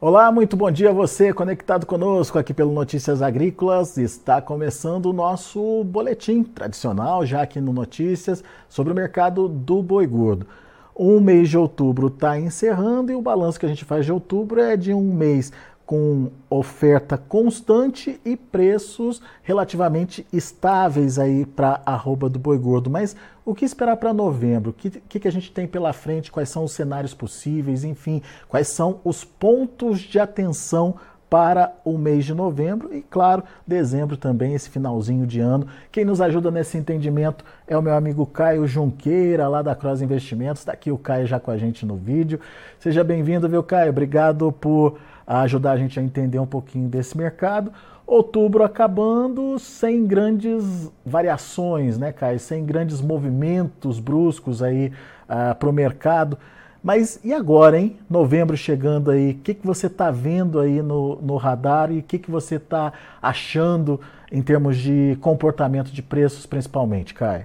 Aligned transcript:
Olá, 0.00 0.30
muito 0.30 0.56
bom 0.56 0.70
dia 0.70 0.90
a 0.90 0.92
você 0.92 1.32
conectado 1.32 1.84
conosco 1.84 2.38
aqui 2.38 2.54
pelo 2.54 2.72
Notícias 2.72 3.20
Agrícolas. 3.20 3.98
Está 3.98 4.40
começando 4.40 5.06
o 5.06 5.12
nosso 5.12 5.82
boletim 5.82 6.44
tradicional, 6.44 7.26
já 7.26 7.42
aqui 7.42 7.60
no 7.60 7.72
Notícias, 7.72 8.44
sobre 8.68 8.92
o 8.92 8.94
mercado 8.94 9.48
do 9.48 9.82
boi 9.82 10.06
gordo. 10.06 10.46
O 10.94 11.18
mês 11.18 11.48
de 11.48 11.58
outubro 11.58 12.06
está 12.06 12.38
encerrando 12.38 13.10
e 13.10 13.16
o 13.16 13.20
balanço 13.20 13.58
que 13.58 13.66
a 13.66 13.68
gente 13.68 13.84
faz 13.84 14.06
de 14.06 14.12
outubro 14.12 14.60
é 14.60 14.76
de 14.76 14.94
um 14.94 15.12
mês 15.12 15.52
com 15.88 16.28
oferta 16.50 17.16
constante 17.16 18.20
e 18.22 18.36
preços 18.36 19.22
relativamente 19.42 20.26
estáveis 20.30 21.18
aí 21.18 21.46
para 21.46 21.80
arroba 21.86 22.28
do 22.28 22.38
boi 22.38 22.58
gordo. 22.58 22.90
Mas 22.90 23.16
o 23.42 23.54
que 23.54 23.64
esperar 23.64 23.96
para 23.96 24.12
novembro? 24.12 24.68
O 24.68 24.74
que, 24.74 24.90
que, 24.90 25.18
que, 25.18 25.26
a 25.26 25.32
gente 25.32 25.50
tem 25.50 25.66
pela 25.66 25.94
frente? 25.94 26.30
Quais 26.30 26.50
são 26.50 26.62
os 26.64 26.72
cenários 26.72 27.14
possíveis? 27.14 27.84
Enfim, 27.84 28.20
quais 28.50 28.68
são 28.68 29.00
os 29.02 29.24
pontos 29.24 30.00
de 30.00 30.20
atenção 30.20 30.96
para 31.30 31.72
o 31.82 31.96
mês 31.96 32.26
de 32.26 32.34
novembro 32.34 32.94
e, 32.94 33.00
claro, 33.00 33.42
dezembro 33.66 34.18
também, 34.18 34.54
esse 34.54 34.68
finalzinho 34.68 35.26
de 35.26 35.40
ano. 35.40 35.68
Quem 35.90 36.04
nos 36.04 36.20
ajuda 36.20 36.50
nesse 36.50 36.76
entendimento 36.76 37.44
é 37.66 37.76
o 37.76 37.82
meu 37.82 37.94
amigo 37.94 38.26
Caio 38.26 38.66
Junqueira, 38.66 39.48
lá 39.48 39.62
da 39.62 39.74
Cross 39.74 40.02
Investimentos. 40.02 40.60
Está 40.60 40.72
aqui 40.72 40.90
o 40.90 40.98
Caio 40.98 41.26
já 41.26 41.40
com 41.40 41.50
a 41.50 41.56
gente 41.56 41.86
no 41.86 41.96
vídeo. 41.96 42.38
Seja 42.78 43.02
bem-vindo, 43.02 43.48
viu, 43.48 43.62
Caio? 43.62 43.90
Obrigado 43.90 44.52
por 44.52 44.98
a 45.28 45.42
ajudar 45.42 45.72
a 45.72 45.76
gente 45.76 46.00
a 46.00 46.02
entender 46.02 46.38
um 46.38 46.46
pouquinho 46.46 46.88
desse 46.88 47.14
mercado. 47.14 47.70
Outubro 48.06 48.64
acabando 48.64 49.58
sem 49.58 50.06
grandes 50.06 50.90
variações, 51.04 51.98
né, 51.98 52.10
Caio? 52.10 52.40
Sem 52.40 52.64
grandes 52.64 53.02
movimentos 53.02 54.00
bruscos 54.00 54.62
aí 54.62 54.90
uh, 55.28 55.54
para 55.54 55.68
o 55.68 55.72
mercado. 55.72 56.38
Mas 56.82 57.20
e 57.22 57.34
agora, 57.34 57.78
hein? 57.78 57.98
Novembro 58.08 58.56
chegando 58.56 59.10
aí, 59.10 59.32
o 59.32 59.34
que, 59.34 59.52
que 59.52 59.66
você 59.66 59.88
está 59.88 60.10
vendo 60.10 60.58
aí 60.58 60.80
no, 60.80 61.16
no 61.20 61.36
radar 61.36 61.92
e 61.92 61.98
o 61.98 62.02
que, 62.02 62.18
que 62.18 62.30
você 62.30 62.54
está 62.54 62.94
achando 63.20 64.00
em 64.32 64.40
termos 64.40 64.78
de 64.78 65.18
comportamento 65.20 65.92
de 65.92 66.02
preços, 66.02 66.46
principalmente, 66.46 67.12
Caio? 67.12 67.44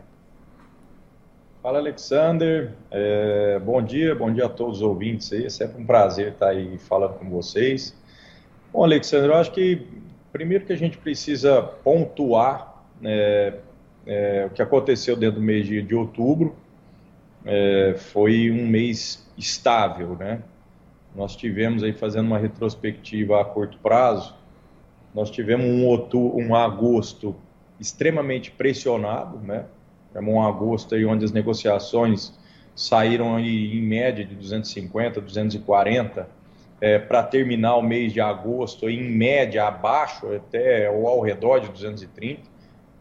Fala, 1.64 1.80
Alexander. 1.80 2.74
É, 2.92 3.58
bom 3.58 3.82
dia, 3.82 4.14
bom 4.14 4.30
dia 4.34 4.48
a 4.48 4.50
todos 4.50 4.80
os 4.80 4.82
ouvintes 4.82 5.32
aí. 5.32 5.46
É 5.46 5.50
sempre 5.50 5.82
um 5.82 5.86
prazer 5.86 6.34
estar 6.34 6.50
aí 6.50 6.78
falando 6.78 7.14
com 7.14 7.30
vocês. 7.30 7.96
Bom, 8.74 8.84
Alexander, 8.84 9.30
eu 9.30 9.36
acho 9.36 9.54
que 9.54 9.88
primeiro 10.30 10.66
que 10.66 10.74
a 10.74 10.76
gente 10.76 10.98
precisa 10.98 11.64
pontuar 11.64 12.84
é, 13.02 13.54
é, 14.06 14.46
o 14.46 14.50
que 14.50 14.62
aconteceu 14.62 15.16
dentro 15.16 15.40
do 15.40 15.42
mês 15.42 15.66
de, 15.66 15.82
de 15.82 15.96
outubro. 15.96 16.54
É, 17.46 17.96
foi 17.98 18.52
um 18.52 18.68
mês 18.68 19.26
estável, 19.38 20.18
né? 20.20 20.42
Nós 21.16 21.34
tivemos 21.34 21.82
aí 21.82 21.94
fazendo 21.94 22.26
uma 22.26 22.40
retrospectiva 22.40 23.40
a 23.40 23.46
curto 23.46 23.78
prazo, 23.78 24.36
nós 25.16 25.32
tivemos 25.32 25.66
um, 25.66 25.86
outubro, 25.86 26.38
um 26.38 26.56
agosto 26.56 27.34
extremamente 27.80 28.52
pressionado, 28.52 29.38
né? 29.38 29.64
É 30.14 30.20
um 30.20 30.42
agosto 30.42 30.96
aí 30.96 31.06
onde 31.06 31.26
as 31.26 31.32
negociações 31.32 32.34
saíram 32.76 33.36
aí 33.36 33.78
em 33.78 33.82
média 33.82 34.26
de 34.26 34.36
250, 34.36 35.22
240 35.22 36.28
é, 36.82 37.00
para 37.00 37.24
terminar 37.24 37.76
o 37.78 37.82
mês 37.82 38.12
de 38.12 38.20
agosto 38.20 38.90
em 38.90 39.02
média 39.02 39.66
abaixo 39.68 40.28
até 40.34 40.90
ou 40.90 41.08
ao 41.08 41.22
redor 41.22 41.60
de 41.60 41.70
230. 41.70 42.42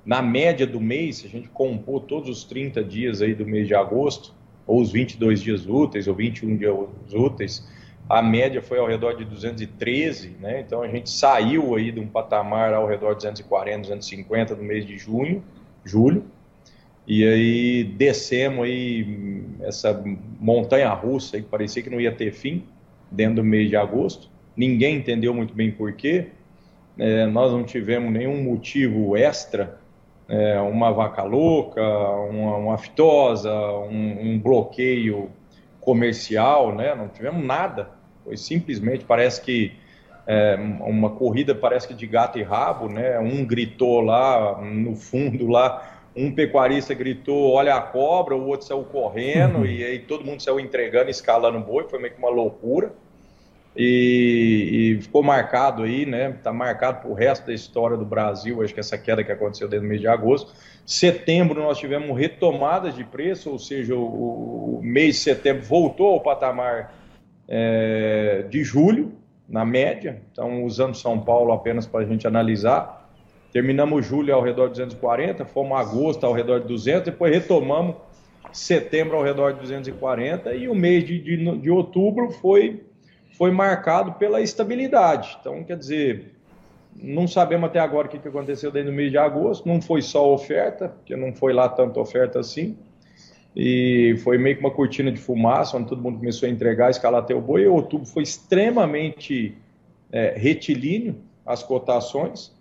Na 0.04 0.20
média 0.20 0.66
do 0.66 0.80
mês, 0.80 1.16
se 1.16 1.26
a 1.26 1.30
gente 1.30 1.48
compor 1.48 2.02
todos 2.02 2.28
os 2.28 2.44
30 2.44 2.82
dias 2.84 3.22
aí 3.22 3.34
do 3.34 3.46
mês 3.46 3.66
de 3.66 3.74
agosto, 3.74 4.34
ou 4.66 4.80
os 4.80 4.92
22 4.92 5.42
dias 5.42 5.66
úteis, 5.66 6.06
ou 6.06 6.14
21 6.14 6.56
dias 6.56 6.76
úteis, 7.12 7.68
a 8.08 8.20
média 8.20 8.60
foi 8.60 8.78
ao 8.78 8.86
redor 8.86 9.14
de 9.14 9.24
213, 9.24 10.36
né? 10.40 10.60
Então 10.60 10.82
a 10.82 10.88
gente 10.88 11.08
saiu 11.08 11.74
aí 11.74 11.90
de 11.90 12.00
um 12.00 12.06
patamar 12.06 12.74
ao 12.74 12.86
redor 12.86 13.10
de 13.10 13.16
240, 13.16 13.80
250 13.82 14.54
no 14.56 14.62
mês 14.62 14.86
de 14.86 14.98
junho, 14.98 15.42
julho, 15.84 16.24
e 17.06 17.26
aí 17.26 17.84
descemos 17.84 18.64
aí 18.64 19.44
essa 19.62 20.02
montanha 20.38 20.90
russa 20.90 21.38
que 21.38 21.46
parecia 21.46 21.82
que 21.82 21.90
não 21.90 22.00
ia 22.00 22.12
ter 22.12 22.32
fim 22.32 22.64
dentro 23.10 23.36
do 23.36 23.44
mês 23.44 23.68
de 23.68 23.76
agosto. 23.76 24.30
Ninguém 24.56 24.96
entendeu 24.96 25.34
muito 25.34 25.52
bem 25.54 25.70
por 25.70 25.92
quê. 25.94 26.28
É, 26.98 27.26
nós 27.26 27.52
não 27.52 27.64
tivemos 27.64 28.12
nenhum 28.12 28.42
motivo 28.42 29.16
extra, 29.16 29.78
é, 30.28 30.60
uma 30.60 30.92
vaca 30.92 31.22
louca, 31.22 31.82
uma, 31.82 32.56
uma 32.56 32.74
aftosa, 32.74 33.52
um, 33.52 34.34
um, 34.34 34.38
bloqueio 34.38 35.30
comercial, 35.80 36.74
né? 36.74 36.94
Não 36.94 37.08
tivemos 37.08 37.44
nada. 37.44 37.90
Foi 38.22 38.36
simplesmente 38.36 39.04
parece 39.04 39.40
que 39.40 39.72
é, 40.26 40.54
uma 40.80 41.10
corrida 41.10 41.54
parece 41.54 41.88
que 41.88 41.94
de 41.94 42.06
gato 42.06 42.38
e 42.38 42.42
rabo, 42.42 42.88
né? 42.88 43.18
Um 43.18 43.44
gritou 43.44 44.00
lá 44.00 44.60
no 44.62 44.94
fundo 44.94 45.48
lá 45.48 46.01
um 46.14 46.34
pecuarista 46.34 46.94
gritou, 46.94 47.52
olha 47.52 47.74
a 47.74 47.80
cobra, 47.80 48.36
o 48.36 48.46
outro 48.46 48.66
saiu 48.66 48.84
correndo, 48.84 49.58
uhum. 49.58 49.66
e 49.66 49.84
aí 49.84 49.98
todo 49.98 50.24
mundo 50.24 50.42
saiu 50.42 50.60
entregando, 50.60 51.10
escalando 51.10 51.58
boi, 51.60 51.88
foi 51.88 51.98
meio 51.98 52.12
que 52.12 52.18
uma 52.18 52.30
loucura. 52.30 52.92
E, 53.74 54.96
e, 54.98 55.02
ficou 55.02 55.22
marcado 55.22 55.82
aí, 55.82 56.04
né? 56.04 56.28
Está 56.36 56.52
marcado 56.52 57.00
para 57.00 57.10
o 57.10 57.14
resto 57.14 57.46
da 57.46 57.54
história 57.54 57.96
do 57.96 58.04
Brasil, 58.04 58.62
acho 58.62 58.74
que 58.74 58.80
essa 58.80 58.98
queda 58.98 59.24
que 59.24 59.32
aconteceu 59.32 59.66
desde 59.66 59.86
o 59.86 59.88
mês 59.88 60.00
de 60.00 60.06
agosto. 60.06 60.52
Setembro 60.84 61.62
nós 61.62 61.78
tivemos 61.78 62.18
retomadas 62.18 62.94
de 62.94 63.02
preço, 63.02 63.50
ou 63.50 63.58
seja, 63.58 63.94
o, 63.94 64.78
o 64.78 64.80
mês 64.82 65.14
de 65.14 65.22
setembro 65.22 65.62
voltou 65.62 66.08
ao 66.08 66.20
patamar 66.20 66.92
é, 67.48 68.44
de 68.50 68.62
julho, 68.62 69.12
na 69.48 69.64
média. 69.64 70.22
Então, 70.32 70.64
usando 70.64 70.94
São 70.94 71.20
Paulo 71.20 71.52
apenas 71.52 71.86
para 71.86 72.00
a 72.00 72.06
gente 72.06 72.26
analisar. 72.26 73.01
Terminamos 73.52 74.06
julho 74.06 74.34
ao 74.34 74.42
redor 74.42 74.68
de 74.68 74.80
240, 74.80 75.44
fomos 75.44 75.78
agosto 75.78 76.24
ao 76.24 76.32
redor 76.32 76.60
de 76.60 76.68
200, 76.68 77.04
depois 77.04 77.32
retomamos 77.32 77.96
setembro 78.52 79.16
ao 79.16 79.22
redor 79.22 79.52
de 79.52 79.60
240 79.60 80.54
e 80.54 80.68
o 80.68 80.74
mês 80.74 81.04
de, 81.04 81.18
de, 81.18 81.58
de 81.58 81.70
outubro 81.70 82.30
foi, 82.30 82.82
foi 83.36 83.50
marcado 83.50 84.12
pela 84.14 84.40
estabilidade. 84.40 85.36
Então, 85.40 85.62
quer 85.64 85.76
dizer, 85.76 86.32
não 86.94 87.26
sabemos 87.26 87.68
até 87.68 87.78
agora 87.78 88.06
o 88.06 88.10
que 88.10 88.28
aconteceu 88.28 88.70
dentro 88.70 88.90
do 88.90 88.96
mês 88.96 89.10
de 89.10 89.18
agosto, 89.18 89.66
não 89.66 89.80
foi 89.80 90.02
só 90.02 90.32
oferta, 90.32 90.88
porque 90.88 91.16
não 91.16 91.32
foi 91.32 91.52
lá 91.52 91.68
tanta 91.68 92.00
oferta 92.00 92.40
assim, 92.40 92.76
e 93.54 94.16
foi 94.22 94.38
meio 94.38 94.56
que 94.56 94.62
uma 94.62 94.70
cortina 94.70 95.10
de 95.12 95.18
fumaça, 95.18 95.76
onde 95.76 95.88
todo 95.88 96.02
mundo 96.02 96.18
começou 96.18 96.48
a 96.48 96.52
entregar, 96.52 96.90
escalar 96.90 97.22
até 97.22 97.34
o 97.34 97.40
boi, 97.40 97.62
e 97.62 97.66
outubro 97.66 98.06
foi 98.06 98.22
extremamente 98.22 99.54
é, 100.10 100.34
retilíneo, 100.36 101.16
as 101.44 101.62
cotações, 101.62 102.51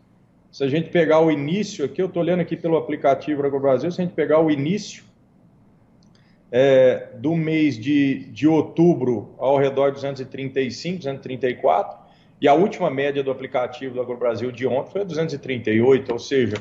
se 0.51 0.63
a 0.63 0.67
gente 0.67 0.89
pegar 0.89 1.21
o 1.21 1.31
início 1.31 1.85
aqui, 1.85 2.01
eu 2.01 2.07
estou 2.07 2.21
olhando 2.21 2.41
aqui 2.41 2.57
pelo 2.57 2.75
aplicativo 2.75 3.59
Brasil, 3.59 3.89
se 3.89 4.01
a 4.01 4.03
gente 4.03 4.13
pegar 4.13 4.41
o 4.41 4.51
início 4.51 5.03
é, 6.51 7.07
do 7.15 7.35
mês 7.35 7.79
de, 7.79 8.25
de 8.25 8.47
outubro 8.47 9.33
ao 9.37 9.57
redor 9.57 9.89
de 9.89 9.95
235, 9.95 10.97
234, 10.97 11.97
e 12.41 12.47
a 12.47 12.53
última 12.53 12.89
média 12.89 13.23
do 13.23 13.31
aplicativo 13.31 13.93
do 13.93 14.01
AgroBrasil 14.01 14.51
de 14.51 14.67
ontem 14.67 14.91
foi 14.91 15.05
238, 15.05 16.11
ou 16.11 16.19
seja, 16.19 16.57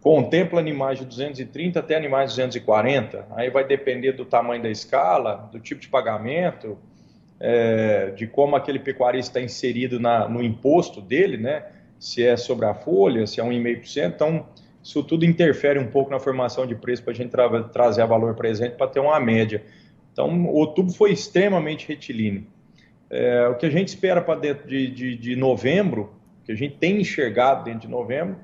contempla 0.00 0.60
animais 0.60 0.98
de 0.98 1.04
230 1.04 1.80
até 1.80 1.96
animais 1.96 2.30
de 2.30 2.36
240. 2.36 3.26
Aí 3.32 3.50
vai 3.50 3.66
depender 3.66 4.12
do 4.12 4.24
tamanho 4.24 4.62
da 4.62 4.70
escala, 4.70 5.50
do 5.52 5.60
tipo 5.60 5.80
de 5.80 5.88
pagamento, 5.88 6.78
é, 7.38 8.10
de 8.12 8.26
como 8.26 8.56
aquele 8.56 8.78
pecuarista 8.78 9.38
está 9.38 9.44
inserido 9.44 10.00
na, 10.00 10.28
no 10.28 10.42
imposto 10.42 11.02
dele, 11.02 11.36
né? 11.36 11.64
Se 11.98 12.24
é 12.24 12.36
sobre 12.36 12.66
a 12.66 12.74
folha, 12.74 13.26
se 13.26 13.40
é 13.40 13.44
1,5%. 13.44 14.14
Então, 14.14 14.46
isso 14.82 15.02
tudo 15.02 15.24
interfere 15.24 15.78
um 15.78 15.86
pouco 15.86 16.10
na 16.10 16.20
formação 16.20 16.66
de 16.66 16.74
preço 16.74 17.02
para 17.02 17.12
a 17.12 17.16
gente 17.16 17.30
tra 17.30 17.62
trazer 17.64 18.02
a 18.02 18.06
valor 18.06 18.34
presente 18.34 18.76
para 18.76 18.86
ter 18.86 19.00
uma 19.00 19.18
média. 19.18 19.64
Então, 20.12 20.46
outubro 20.46 20.92
foi 20.92 21.12
extremamente 21.12 21.88
retilíneo. 21.88 22.46
É, 23.10 23.48
o 23.48 23.56
que 23.56 23.66
a 23.66 23.70
gente 23.70 23.88
espera 23.88 24.20
para 24.20 24.38
dentro 24.38 24.68
de, 24.68 24.88
de, 24.88 25.16
de, 25.16 25.36
novembro, 25.36 26.12
que 26.44 26.52
a 26.52 26.54
gente 26.54 26.76
tem 26.76 27.00
enxergado 27.00 27.64
dentro 27.64 27.80
de 27.80 27.88
novembro, 27.88 28.36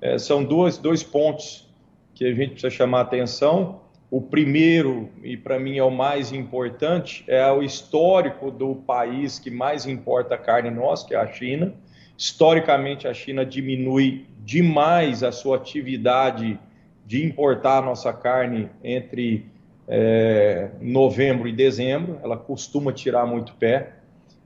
é, 0.00 0.18
são 0.18 0.44
dois, 0.44 0.78
dois 0.78 1.02
pontos 1.02 1.66
que 2.14 2.24
a 2.24 2.32
gente 2.34 2.50
precisa 2.52 2.70
chamar 2.70 3.00
atenção. 3.02 3.80
O 4.10 4.20
primeiro, 4.20 5.08
e 5.22 5.36
para 5.36 5.58
mim 5.58 5.78
é 5.78 5.82
o 5.82 5.90
mais 5.90 6.32
importante, 6.32 7.24
é 7.26 7.50
o 7.50 7.62
histórico 7.62 8.50
do 8.50 8.74
país 8.74 9.38
que 9.38 9.50
mais 9.50 9.86
importa 9.86 10.36
carne 10.38 10.70
nossa, 10.70 11.06
que 11.06 11.14
é 11.14 11.18
a 11.18 11.26
China. 11.26 11.74
Historicamente, 12.16 13.06
a 13.06 13.12
China 13.12 13.44
diminui 13.44 14.26
demais 14.44 15.22
a 15.22 15.30
sua 15.30 15.56
atividade 15.56 16.58
de 17.04 17.24
importar 17.24 17.78
a 17.78 17.82
nossa 17.82 18.12
carne 18.12 18.68
entre 18.82 19.46
é, 19.86 20.70
novembro 20.80 21.46
e 21.46 21.52
dezembro. 21.52 22.18
Ela 22.22 22.36
costuma 22.36 22.92
tirar 22.92 23.26
muito 23.26 23.54
pé. 23.54 23.96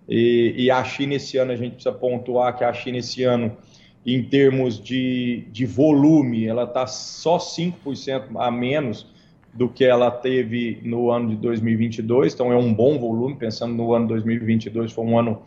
E, 0.08 0.54
e, 0.56 0.70
a 0.70 0.82
China 0.82 1.14
esse 1.14 1.38
ano, 1.38 1.52
a 1.52 1.56
gente 1.56 1.74
precisa 1.74 1.92
pontuar 1.92 2.56
que 2.56 2.64
a 2.64 2.72
China 2.72 2.98
esse 2.98 3.22
ano, 3.22 3.56
em 4.04 4.22
termos 4.24 4.82
de, 4.82 5.44
de 5.52 5.64
volume, 5.64 6.46
ela 6.46 6.64
está 6.64 6.86
só 6.86 7.38
5% 7.38 8.24
a 8.34 8.50
menos 8.50 9.06
do 9.54 9.68
que 9.68 9.84
ela 9.84 10.10
teve 10.10 10.80
no 10.82 11.10
ano 11.10 11.30
de 11.30 11.36
2022. 11.36 12.34
Então 12.34 12.52
é 12.52 12.56
um 12.56 12.74
bom 12.74 12.98
volume, 12.98 13.36
pensando 13.36 13.74
no 13.74 13.94
ano 13.94 14.08
2022, 14.08 14.92
foi 14.92 15.04
um 15.04 15.18
ano 15.18 15.42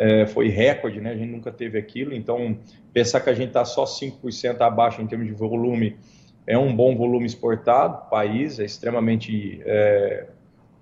é, 0.00 0.26
foi 0.26 0.48
recorde, 0.48 0.98
né? 0.98 1.10
A 1.10 1.14
gente 1.14 1.30
nunca 1.30 1.52
teve 1.52 1.78
aquilo. 1.78 2.14
Então, 2.14 2.56
pensar 2.90 3.20
que 3.20 3.28
a 3.28 3.34
gente 3.34 3.48
está 3.48 3.66
só 3.66 3.84
5% 3.84 4.58
abaixo 4.62 5.02
em 5.02 5.06
termos 5.06 5.26
de 5.26 5.34
volume 5.34 5.94
é 6.46 6.56
um 6.56 6.74
bom 6.74 6.96
volume 6.96 7.26
exportado. 7.26 8.06
O 8.06 8.08
país 8.08 8.58
é 8.58 8.64
extremamente 8.64 9.60
é, 9.62 10.26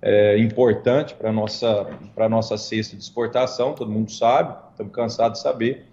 é, 0.01 0.37
importante 0.37 1.15
para 1.15 1.31
a 1.31 1.33
nossa, 1.33 1.89
nossa 2.29 2.57
cesta 2.57 2.95
de 2.95 3.03
exportação, 3.03 3.73
todo 3.73 3.91
mundo 3.91 4.09
sabe, 4.09 4.55
estamos 4.71 4.93
cansados 4.93 5.39
de 5.39 5.43
saber. 5.43 5.85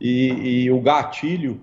E, 0.00 0.64
e 0.64 0.70
o 0.72 0.80
gatilho, 0.80 1.60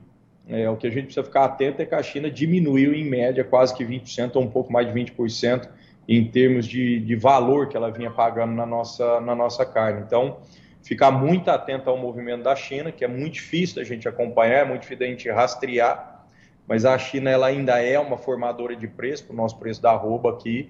é, 0.47 0.69
o 0.69 0.77
que 0.77 0.87
a 0.87 0.89
gente 0.89 1.07
precisa 1.07 1.25
ficar 1.25 1.43
atento 1.43 1.81
é 1.81 1.85
que 1.85 1.93
a 1.93 2.01
China 2.01 2.31
diminuiu 2.31 2.93
em 2.93 3.03
média 3.03 3.43
quase 3.43 3.75
que 3.75 3.83
20%, 3.83 4.37
ou 4.37 4.41
um 4.41 4.49
pouco 4.49 4.71
mais 4.71 4.87
de 4.87 4.93
20%, 4.97 5.67
em 6.07 6.23
termos 6.23 6.65
de, 6.65 7.01
de 7.01 7.15
valor 7.17 7.67
que 7.67 7.75
ela 7.75 7.91
vinha 7.91 8.09
pagando 8.09 8.53
na 8.53 8.65
nossa, 8.65 9.19
na 9.19 9.35
nossa 9.35 9.65
carne. 9.65 10.01
Então, 10.07 10.37
ficar 10.83 11.11
muito 11.11 11.49
atento 11.49 11.89
ao 11.89 11.97
movimento 11.97 12.43
da 12.43 12.55
China, 12.55 12.91
que 12.91 13.03
é 13.03 13.07
muito 13.07 13.35
difícil 13.35 13.77
da 13.77 13.83
gente 13.83 14.07
acompanhar, 14.07 14.59
é 14.59 14.65
muito 14.65 14.81
difícil 14.81 14.99
da 14.99 15.05
gente 15.07 15.29
rastrear, 15.29 16.25
mas 16.67 16.85
a 16.85 16.97
China 16.97 17.29
ela 17.29 17.47
ainda 17.47 17.81
é 17.81 17.97
uma 17.97 18.17
formadora 18.17 18.75
de 18.75 18.87
preço, 18.87 19.25
o 19.29 19.35
nosso 19.35 19.57
preço 19.57 19.81
da 19.81 19.91
arroba 19.91 20.29
aqui, 20.29 20.69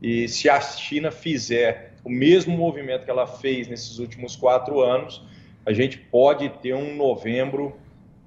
e 0.00 0.28
se 0.28 0.48
a 0.48 0.60
China 0.60 1.10
fizer 1.12 1.92
o 2.04 2.10
mesmo 2.10 2.56
movimento 2.56 3.04
que 3.04 3.10
ela 3.10 3.26
fez 3.26 3.68
nesses 3.68 3.98
últimos 3.98 4.34
quatro 4.34 4.80
anos, 4.80 5.24
a 5.64 5.72
gente 5.72 5.96
pode 5.96 6.48
ter 6.60 6.74
um 6.74 6.96
novembro 6.96 7.76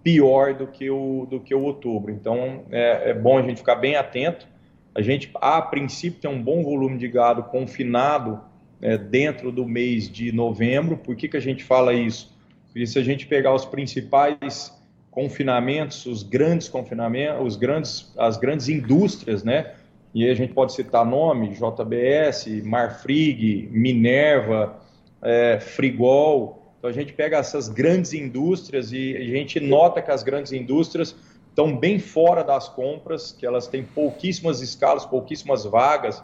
pior 0.01 0.53
do 0.53 0.67
que 0.67 0.89
o, 0.89 1.25
do 1.29 1.41
que 1.41 1.53
o 1.53 1.61
outubro. 1.61 2.11
Então 2.11 2.63
é, 2.71 3.09
é 3.09 3.13
bom 3.13 3.37
a 3.37 3.41
gente 3.41 3.57
ficar 3.57 3.75
bem 3.75 3.95
atento. 3.97 4.47
A 4.93 5.01
gente, 5.01 5.29
a 5.35 5.61
princípio, 5.61 6.21
tem 6.21 6.31
um 6.31 6.41
bom 6.41 6.63
volume 6.63 6.97
de 6.97 7.09
gado 7.09 7.43
confinado 7.43 8.39
é, 8.81 8.97
dentro 8.97 9.51
do 9.51 9.65
mês 9.65 10.09
de 10.09 10.31
novembro. 10.31 10.97
Por 10.97 11.15
que, 11.15 11.27
que 11.27 11.37
a 11.37 11.41
gente 11.41 11.63
fala 11.63 11.93
isso? 11.93 12.33
Porque 12.67 12.85
se 12.85 12.99
a 12.99 13.03
gente 13.03 13.25
pegar 13.25 13.53
os 13.53 13.65
principais 13.65 14.73
confinamentos, 15.09 16.05
os 16.05 16.23
grandes 16.23 16.67
confinamentos, 16.67 17.47
os 17.47 17.55
grandes, 17.55 18.13
as 18.17 18.37
grandes 18.37 18.67
indústrias, 18.67 19.43
né? 19.43 19.73
E 20.13 20.25
aí 20.25 20.31
a 20.31 20.35
gente 20.35 20.53
pode 20.53 20.73
citar 20.73 21.05
nome, 21.05 21.49
JBS, 21.49 22.47
Marfrig, 22.63 23.69
Minerva, 23.71 24.79
é, 25.21 25.59
Frigol. 25.59 26.73
Então 26.77 26.89
a 26.89 26.93
gente 26.93 27.13
pega 27.13 27.37
essas 27.37 27.67
grandes 27.67 28.13
indústrias 28.13 28.91
e 28.91 29.15
a 29.15 29.21
gente 29.21 29.59
nota 29.59 30.01
que 30.01 30.11
as 30.11 30.23
grandes 30.23 30.51
indústrias 30.51 31.15
estão 31.49 31.75
bem 31.77 31.97
fora 31.99 32.43
das 32.43 32.67
compras, 32.67 33.31
que 33.31 33.45
elas 33.45 33.67
têm 33.67 33.83
pouquíssimas 33.83 34.61
escalas, 34.61 35.05
pouquíssimas 35.05 35.63
vagas, 35.63 36.21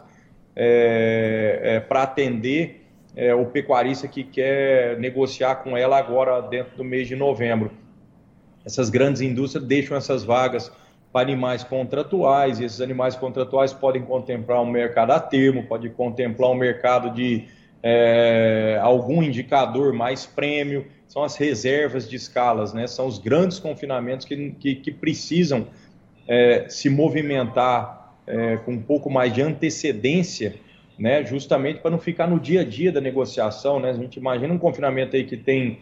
é, 0.54 1.60
é, 1.62 1.80
para 1.80 2.02
atender 2.02 2.84
é, 3.16 3.34
o 3.34 3.46
pecuarista 3.46 4.08
que 4.08 4.24
quer 4.24 4.98
negociar 4.98 5.56
com 5.56 5.76
ela 5.76 5.98
agora 5.98 6.40
dentro 6.42 6.76
do 6.76 6.84
mês 6.84 7.08
de 7.08 7.16
novembro. 7.16 7.70
Essas 8.64 8.90
grandes 8.90 9.20
indústrias 9.20 9.66
deixam 9.66 9.96
essas 9.96 10.24
vagas 10.24 10.70
para 11.12 11.22
animais 11.22 11.62
contratuais, 11.62 12.58
e 12.58 12.64
esses 12.64 12.80
animais 12.80 13.14
contratuais 13.14 13.72
podem 13.72 14.02
contemplar 14.02 14.62
um 14.62 14.70
mercado 14.70 15.10
a 15.10 15.20
termo, 15.20 15.64
pode 15.64 15.90
contemplar 15.90 16.50
um 16.50 16.54
mercado 16.54 17.10
de 17.10 17.44
é, 17.82 18.78
algum 18.80 19.22
indicador 19.22 19.92
mais 19.92 20.24
prêmio, 20.24 20.86
são 21.06 21.22
as 21.22 21.36
reservas 21.36 22.08
de 22.08 22.16
escalas, 22.16 22.72
né? 22.72 22.86
são 22.86 23.06
os 23.06 23.18
grandes 23.18 23.58
confinamentos 23.58 24.24
que, 24.24 24.52
que, 24.52 24.76
que 24.76 24.90
precisam 24.90 25.66
é, 26.26 26.66
se 26.68 26.88
movimentar 26.88 28.01
é, 28.26 28.56
com 28.58 28.72
um 28.72 28.82
pouco 28.82 29.10
mais 29.10 29.32
de 29.32 29.42
antecedência, 29.42 30.54
né, 30.98 31.24
justamente 31.24 31.80
para 31.80 31.90
não 31.90 31.98
ficar 31.98 32.26
no 32.26 32.38
dia 32.38 32.60
a 32.60 32.64
dia 32.64 32.92
da 32.92 33.00
negociação. 33.00 33.80
Né? 33.80 33.90
A 33.90 33.94
gente 33.94 34.16
imagina 34.16 34.52
um 34.52 34.58
confinamento 34.58 35.16
aí 35.16 35.24
que 35.24 35.36
tem 35.36 35.78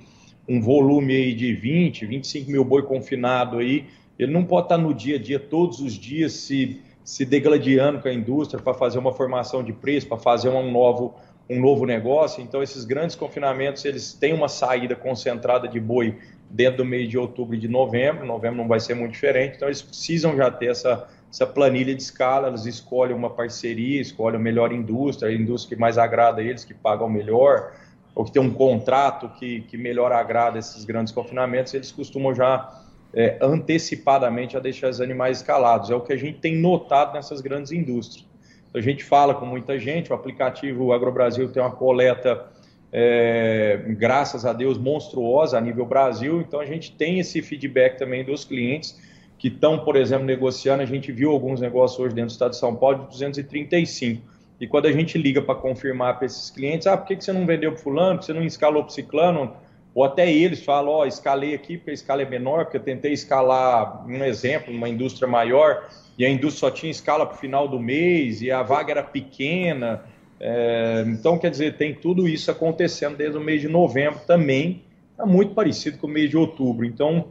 um 0.49 0.61
volume 0.61 1.15
aí 1.15 1.35
de 1.35 1.55
20, 1.55 2.07
25 2.07 2.51
mil 2.51 2.65
boi 2.65 2.83
confinado 2.83 3.59
aí, 3.59 3.87
ele 4.19 4.33
não 4.33 4.45
pode 4.45 4.67
estar 4.67 4.77
no 4.77 4.93
dia 4.93 5.17
a 5.17 5.19
dia, 5.19 5.39
todos 5.39 5.81
os 5.81 5.95
dias, 5.95 6.33
se, 6.33 6.81
se 7.03 7.25
degladiando 7.25 8.01
com 8.01 8.09
a 8.09 8.13
indústria 8.13 8.63
para 8.63 8.75
fazer 8.75 8.99
uma 8.99 9.13
formação 9.13 9.63
de 9.63 9.73
preço, 9.73 10.07
para 10.07 10.19
fazer 10.19 10.51
um 10.51 10.71
novo, 10.71 11.15
um 11.49 11.59
novo 11.59 11.87
negócio. 11.87 12.43
Então, 12.43 12.63
esses 12.63 12.85
grandes 12.85 13.17
confinamentos, 13.17 13.85
eles 13.85 14.13
têm 14.13 14.35
uma 14.35 14.49
saída 14.49 14.95
concentrada 14.95 15.67
de 15.67 15.81
boi 15.81 16.19
dentro 16.51 16.79
do 16.79 16.85
mês 16.85 17.09
de 17.09 17.17
outubro 17.17 17.55
e 17.55 17.59
de 17.59 17.69
novembro. 17.69 18.27
Novembro 18.27 18.59
não 18.59 18.69
vai 18.69 18.79
ser 18.79 18.95
muito 18.95 19.13
diferente, 19.13 19.57
então 19.57 19.69
eles 19.69 19.81
precisam 19.81 20.37
já 20.37 20.51
ter 20.51 20.67
essa 20.67 21.09
essa 21.31 21.47
planilha 21.47 21.95
de 21.95 22.03
escala, 22.03 22.49
eles 22.49 22.67
escolhem 22.67 23.15
uma 23.15 23.31
parceria, 23.31 24.01
escolhem 24.01 24.37
a 24.37 24.43
melhor 24.43 24.73
indústria, 24.73 25.31
a 25.31 25.35
indústria 25.35 25.77
que 25.77 25.81
mais 25.81 25.97
agrada 25.97 26.41
a 26.41 26.45
eles, 26.45 26.65
que 26.65 26.75
paga 26.75 27.05
o 27.05 27.09
melhor, 27.09 27.73
ou 28.15 28.25
que 28.25 28.33
tem 28.33 28.43
um 28.43 28.53
contrato 28.53 29.29
que, 29.39 29.61
que 29.63 29.79
melhor 29.79 30.11
agrada 30.11 30.59
esses 30.59 30.85
grandes 30.85 31.13
confinamentos, 31.13 31.73
eles 31.73 31.93
costumam 31.93 32.35
já 32.35 32.83
é, 33.15 33.39
antecipadamente 33.41 34.57
a 34.57 34.61
deixar 34.61 34.89
os 34.89 35.01
animais 35.01 35.39
escalados. 35.39 35.89
É 35.91 35.95
o 35.95 36.01
que 36.01 36.13
a 36.13 36.17
gente 36.17 36.39
tem 36.41 36.57
notado 36.57 37.15
nessas 37.15 37.41
grandes 37.41 37.71
indústrias. 37.71 38.27
Então, 38.69 38.81
a 38.81 38.83
gente 38.83 39.05
fala 39.05 39.35
com 39.35 39.47
muita 39.47 39.79
gente, 39.79 40.11
o 40.11 40.15
aplicativo 40.15 40.93
AgroBrasil 40.93 41.51
tem 41.53 41.63
uma 41.63 41.73
coleta, 41.73 42.47
é, 42.93 43.81
graças 43.91 44.45
a 44.45 44.53
Deus, 44.53 44.79
monstruosa 44.79 45.59
a 45.59 45.61
nível 45.61 45.87
Brasil, 45.87 46.41
então 46.41 46.61
a 46.61 46.67
gente 46.67 46.93
tem 46.93 47.21
esse 47.21 47.41
feedback 47.41 47.99
também 47.99 48.25
dos 48.25 48.45
clientes, 48.45 48.99
que 49.41 49.49
estão, 49.49 49.79
por 49.79 49.97
exemplo, 49.97 50.27
negociando. 50.27 50.83
A 50.83 50.87
gente 50.87 51.11
viu 51.11 51.31
alguns 51.31 51.63
negócios 51.63 51.99
hoje 51.99 52.15
dentro 52.15 52.29
do 52.29 52.33
estado 52.33 52.51
de 52.51 52.59
São 52.59 52.77
Paulo 52.77 53.05
de 53.05 53.07
235. 53.07 54.23
E 54.61 54.67
quando 54.67 54.85
a 54.85 54.93
gente 54.93 55.17
liga 55.17 55.41
para 55.41 55.55
confirmar 55.55 56.19
para 56.19 56.27
esses 56.27 56.51
clientes, 56.51 56.87
ah, 56.87 56.95
por 56.95 57.07
que, 57.07 57.17
que 57.17 57.25
você 57.25 57.33
não 57.33 57.47
vendeu 57.47 57.73
para 57.73 57.81
fulano, 57.81 58.17
por 58.17 58.21
que 58.21 58.27
você 58.27 58.35
não 58.35 58.45
escalou 58.45 58.83
para 58.85 58.93
ciclano? 58.93 59.55
Ou 59.95 60.05
até 60.05 60.31
eles 60.31 60.63
falam, 60.63 60.93
ó, 60.93 61.01
oh, 61.01 61.07
escalei 61.07 61.55
aqui 61.55 61.79
porque 61.79 61.91
a 61.91 61.95
escala 61.95 62.21
é 62.21 62.29
menor, 62.29 62.65
porque 62.65 62.77
eu 62.77 62.83
tentei 62.83 63.15
escalar, 63.15 64.07
um 64.07 64.23
exemplo, 64.23 64.73
uma 64.75 64.91
indústria 64.91 65.27
maior, 65.27 65.89
e 66.19 66.25
a 66.27 66.29
indústria 66.29 66.69
só 66.69 66.71
tinha 66.71 66.91
escala 66.91 67.25
para 67.25 67.35
o 67.35 67.39
final 67.39 67.67
do 67.67 67.81
mês, 67.81 68.43
e 68.43 68.51
a 68.51 68.63
vaga 68.63 68.93
era 68.93 69.03
pequena. 69.03 70.05
É, 70.39 71.03
então, 71.09 71.39
quer 71.39 71.51
dizer, 71.51 71.79
tem 71.79 71.95
tudo 71.95 72.29
isso 72.29 72.51
acontecendo 72.51 73.17
desde 73.17 73.39
o 73.39 73.41
mês 73.41 73.63
de 73.63 73.69
novembro 73.69 74.21
também, 74.27 74.85
é 75.19 75.25
muito 75.25 75.55
parecido 75.55 75.97
com 75.97 76.07
o 76.07 76.11
mês 76.11 76.29
de 76.29 76.37
outubro. 76.37 76.85
Então, 76.85 77.29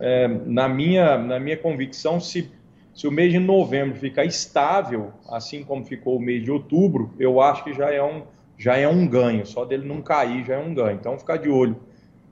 é, 0.00 0.28
na, 0.28 0.68
minha, 0.68 1.18
na 1.18 1.38
minha 1.38 1.56
convicção, 1.56 2.20
se, 2.20 2.50
se 2.94 3.06
o 3.06 3.10
mês 3.10 3.32
de 3.32 3.38
novembro 3.38 3.96
ficar 3.96 4.24
estável, 4.24 5.12
assim 5.28 5.64
como 5.64 5.84
ficou 5.84 6.16
o 6.16 6.20
mês 6.20 6.42
de 6.42 6.50
outubro, 6.50 7.14
eu 7.18 7.40
acho 7.40 7.64
que 7.64 7.72
já 7.72 7.92
é 7.92 8.02
um, 8.02 8.22
já 8.56 8.76
é 8.76 8.88
um 8.88 9.06
ganho. 9.06 9.44
Só 9.46 9.64
dele 9.64 9.86
não 9.86 10.00
cair 10.00 10.44
já 10.44 10.54
é 10.54 10.58
um 10.58 10.74
ganho. 10.74 10.96
Então, 10.98 11.18
ficar 11.18 11.36
de 11.36 11.48
olho 11.48 11.76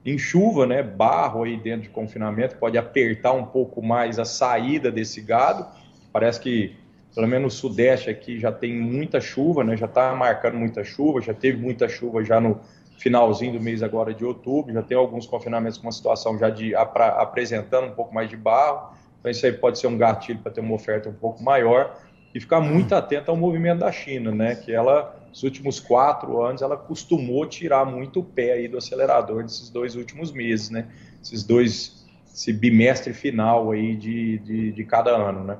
em 0.04 0.16
chuva, 0.16 0.66
né, 0.66 0.82
barro 0.84 1.42
aí 1.42 1.56
dentro 1.56 1.82
de 1.82 1.88
confinamento, 1.88 2.56
pode 2.56 2.78
apertar 2.78 3.32
um 3.32 3.44
pouco 3.44 3.82
mais 3.82 4.20
a 4.20 4.24
saída 4.24 4.90
desse 4.90 5.20
gado. 5.20 5.66
Parece 6.12 6.40
que 6.40 6.76
pelo 7.16 7.26
menos 7.26 7.44
no 7.44 7.50
sudeste 7.58 8.10
aqui 8.10 8.38
já 8.38 8.52
tem 8.52 8.78
muita 8.78 9.22
chuva, 9.22 9.64
né? 9.64 9.74
Já 9.74 9.86
está 9.86 10.14
marcando 10.14 10.58
muita 10.58 10.84
chuva, 10.84 11.22
já 11.22 11.32
teve 11.32 11.56
muita 11.56 11.88
chuva 11.88 12.22
já 12.22 12.38
no 12.38 12.60
finalzinho 12.98 13.52
do 13.54 13.60
mês 13.60 13.82
agora 13.82 14.14
de 14.14 14.24
outubro, 14.24 14.72
já 14.72 14.82
tem 14.82 14.96
alguns 14.96 15.26
confinamentos 15.26 15.78
com 15.78 15.86
uma 15.86 15.92
situação 15.92 16.38
já 16.38 16.50
de 16.50 16.74
apresentando 16.74 17.88
um 17.88 17.94
pouco 17.94 18.14
mais 18.14 18.28
de 18.28 18.36
barro, 18.36 18.94
então 19.20 19.30
isso 19.30 19.44
aí 19.44 19.52
pode 19.52 19.78
ser 19.78 19.86
um 19.86 19.98
gatilho 19.98 20.38
para 20.38 20.52
ter 20.52 20.60
uma 20.60 20.74
oferta 20.74 21.08
um 21.08 21.14
pouco 21.14 21.42
maior 21.42 21.96
e 22.34 22.40
ficar 22.40 22.60
muito 22.60 22.94
atento 22.94 23.30
ao 23.30 23.36
movimento 23.36 23.78
da 23.80 23.90
China, 23.90 24.30
né? 24.30 24.54
Que 24.54 24.70
ela, 24.70 25.16
nos 25.30 25.42
últimos 25.42 25.80
quatro 25.80 26.42
anos, 26.42 26.60
ela 26.60 26.76
costumou 26.76 27.46
tirar 27.46 27.84
muito 27.86 28.20
o 28.20 28.22
pé 28.22 28.52
aí 28.52 28.68
do 28.68 28.76
acelerador 28.76 29.42
nesses 29.42 29.70
dois 29.70 29.96
últimos 29.96 30.30
meses, 30.32 30.68
né? 30.68 30.86
Esses 31.22 31.42
dois, 31.42 32.06
esse 32.32 32.52
bimestre 32.52 33.14
final 33.14 33.70
aí 33.70 33.96
de, 33.96 34.38
de, 34.38 34.72
de 34.72 34.84
cada 34.84 35.10
ano, 35.10 35.44
né? 35.44 35.56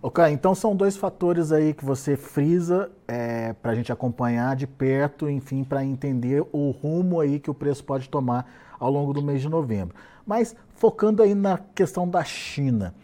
Ok, 0.00 0.24
então 0.28 0.54
são 0.54 0.76
dois 0.76 0.96
fatores 0.96 1.50
aí 1.50 1.74
que 1.74 1.84
você 1.84 2.16
frisa 2.16 2.88
é, 3.08 3.52
para 3.52 3.72
a 3.72 3.74
gente 3.74 3.90
acompanhar 3.90 4.54
de 4.54 4.64
perto, 4.64 5.28
enfim, 5.28 5.64
para 5.64 5.84
entender 5.84 6.46
o 6.52 6.70
rumo 6.70 7.18
aí 7.18 7.40
que 7.40 7.50
o 7.50 7.54
preço 7.54 7.82
pode 7.82 8.08
tomar 8.08 8.48
ao 8.78 8.92
longo 8.92 9.12
do 9.12 9.20
mês 9.20 9.42
de 9.42 9.48
novembro. 9.48 9.96
Mas 10.24 10.54
focando 10.74 11.20
aí 11.20 11.34
na 11.34 11.58
questão 11.74 12.08
da 12.08 12.22
China, 12.22 12.94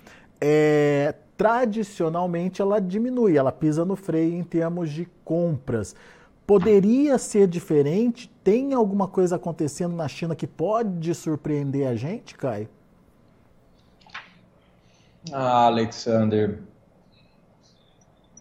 é, 0.40 1.16
tradicionalmente 1.36 2.62
ela 2.62 2.80
diminui, 2.80 3.36
ela 3.36 3.50
pisa 3.50 3.84
no 3.84 3.96
freio 3.96 4.32
em 4.32 4.44
termos 4.44 4.88
de 4.90 5.08
compras. 5.24 5.96
Poderia 6.46 7.18
ser 7.18 7.48
diferente? 7.48 8.30
Tem 8.44 8.72
alguma 8.72 9.08
coisa 9.08 9.34
acontecendo 9.34 9.96
na 9.96 10.06
China 10.06 10.36
que 10.36 10.46
pode 10.46 11.12
surpreender 11.12 11.88
a 11.88 11.96
gente, 11.96 12.36
Caio? 12.36 12.68
Ah, 15.32 15.66
Alexander, 15.66 16.60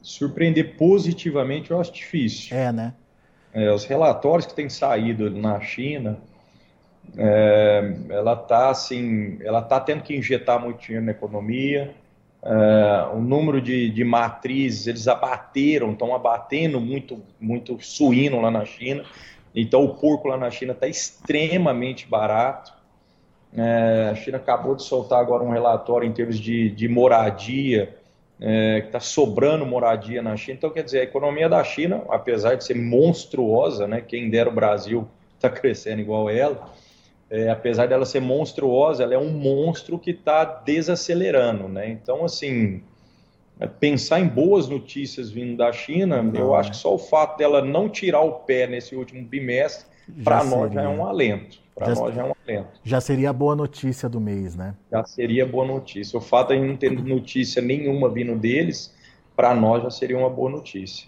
surpreender 0.03 0.75
positivamente 0.75 1.71
eu 1.71 1.79
acho 1.79 1.93
difícil. 1.93 2.55
É, 2.55 2.71
né? 2.71 2.93
É, 3.53 3.71
os 3.71 3.85
relatórios 3.85 4.45
que 4.45 4.53
têm 4.53 4.69
saído 4.69 5.31
na 5.31 5.59
China, 5.61 6.19
é, 7.17 7.95
ela 8.09 8.33
está 8.33 8.69
assim, 8.69 9.39
ela 9.41 9.61
tá 9.61 9.79
tendo 9.79 10.03
que 10.03 10.15
injetar 10.15 10.59
muito 10.59 10.81
dinheiro 10.81 11.05
na 11.05 11.11
economia. 11.11 11.95
É, 12.43 13.07
o 13.13 13.21
número 13.21 13.61
de, 13.61 13.89
de 13.89 14.03
matrizes 14.03 14.87
eles 14.87 15.07
abateram, 15.07 15.93
estão 15.93 16.13
abatendo 16.13 16.81
muito, 16.81 17.21
muito 17.39 17.79
suíno 17.79 18.41
lá 18.41 18.51
na 18.51 18.65
China. 18.65 19.05
Então 19.55 19.85
o 19.85 19.95
porco 19.95 20.27
lá 20.27 20.35
na 20.35 20.51
China 20.51 20.73
está 20.73 20.87
extremamente 20.87 22.07
barato. 22.07 22.73
É, 23.55 24.09
a 24.11 24.15
China 24.15 24.37
acabou 24.37 24.75
de 24.75 24.83
soltar 24.83 25.21
agora 25.21 25.43
um 25.43 25.51
relatório 25.51 26.09
em 26.09 26.11
termos 26.11 26.37
de, 26.39 26.71
de 26.71 26.89
moradia 26.89 28.02
é, 28.45 28.81
que 28.81 28.87
está 28.87 28.99
sobrando 28.99 29.65
moradia 29.65 30.21
na 30.21 30.35
China. 30.35 30.57
Então, 30.57 30.69
quer 30.69 30.83
dizer, 30.83 30.99
a 30.99 31.03
economia 31.03 31.47
da 31.47 31.63
China, 31.63 32.03
apesar 32.09 32.55
de 32.55 32.65
ser 32.65 32.75
monstruosa, 32.75 33.87
né, 33.87 34.01
quem 34.01 34.29
dera 34.29 34.49
o 34.49 34.53
Brasil 34.53 35.07
está 35.35 35.47
crescendo 35.49 36.01
igual 36.01 36.29
ela, 36.29 36.69
é, 37.29 37.49
apesar 37.49 37.87
dela 37.87 38.05
ser 38.05 38.19
monstruosa, 38.19 39.03
ela 39.03 39.13
é 39.13 39.17
um 39.17 39.31
monstro 39.31 39.97
que 39.97 40.11
está 40.11 40.43
desacelerando. 40.43 41.69
Né? 41.69 41.89
Então, 41.89 42.25
assim, 42.25 42.83
é, 43.61 43.65
pensar 43.65 44.19
em 44.19 44.27
boas 44.27 44.67
notícias 44.67 45.31
vindo 45.31 45.55
da 45.55 45.71
China, 45.71 46.21
não, 46.21 46.37
eu 46.37 46.53
acho 46.53 46.71
que 46.71 46.77
só 46.77 46.93
o 46.93 46.99
fato 46.99 47.37
dela 47.37 47.63
não 47.63 47.87
tirar 47.87 48.21
o 48.21 48.33
pé 48.33 48.67
nesse 48.67 48.93
último 48.93 49.23
bimestre, 49.23 49.87
para 50.21 50.43
nós 50.43 50.73
já 50.73 50.81
é 50.81 50.87
um 50.87 51.05
alento. 51.05 51.62
Para 51.75 51.95
nós 51.95 52.13
já 52.15 52.21
é 52.21 52.25
um 52.25 52.33
alento. 52.47 52.79
Já 52.83 53.01
seria 53.01 53.29
a 53.29 53.33
boa 53.33 53.55
notícia 53.55 54.07
do 54.07 54.21
mês, 54.21 54.55
né? 54.55 54.75
Já 54.91 55.03
seria 55.05 55.45
boa 55.45 55.65
notícia. 55.65 56.17
O 56.17 56.21
fato 56.21 56.53
de 56.53 56.59
não 56.59 56.77
ter 56.77 56.91
notícia 56.91 57.61
nenhuma 57.61 58.09
vindo 58.09 58.35
deles, 58.37 58.93
para 59.35 59.55
nós 59.55 59.83
já 59.83 59.89
seria 59.89 60.17
uma 60.17 60.29
boa 60.29 60.51
notícia. 60.51 61.07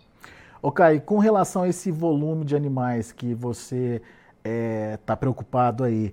Ô 0.62 0.72
Caio, 0.72 1.00
com 1.02 1.20
relação 1.20 1.62
a 1.64 1.70
esse 1.70 1.92
volume 1.92 2.44
de 2.44 2.56
animais 2.56 3.12
que 3.12 3.36
você 3.36 4.02
está 4.44 4.50
é, 4.50 4.98
tá 5.06 5.16
preocupado 5.16 5.84
aí, 5.84 6.12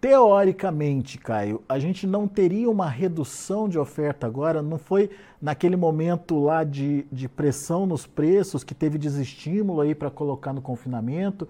teoricamente, 0.00 1.18
Caio, 1.18 1.62
a 1.68 1.78
gente 1.78 2.06
não 2.06 2.26
teria 2.26 2.70
uma 2.70 2.88
redução 2.88 3.68
de 3.68 3.78
oferta 3.78 4.26
agora? 4.26 4.62
Não 4.62 4.78
foi 4.78 5.10
naquele 5.40 5.76
momento 5.76 6.40
lá 6.40 6.64
de, 6.64 7.06
de 7.12 7.28
pressão 7.28 7.86
nos 7.86 8.06
preços 8.06 8.64
que 8.64 8.74
teve 8.74 8.96
desestímulo 8.96 9.82
aí 9.82 9.94
para 9.94 10.10
colocar 10.10 10.52
no 10.54 10.62
confinamento? 10.62 11.46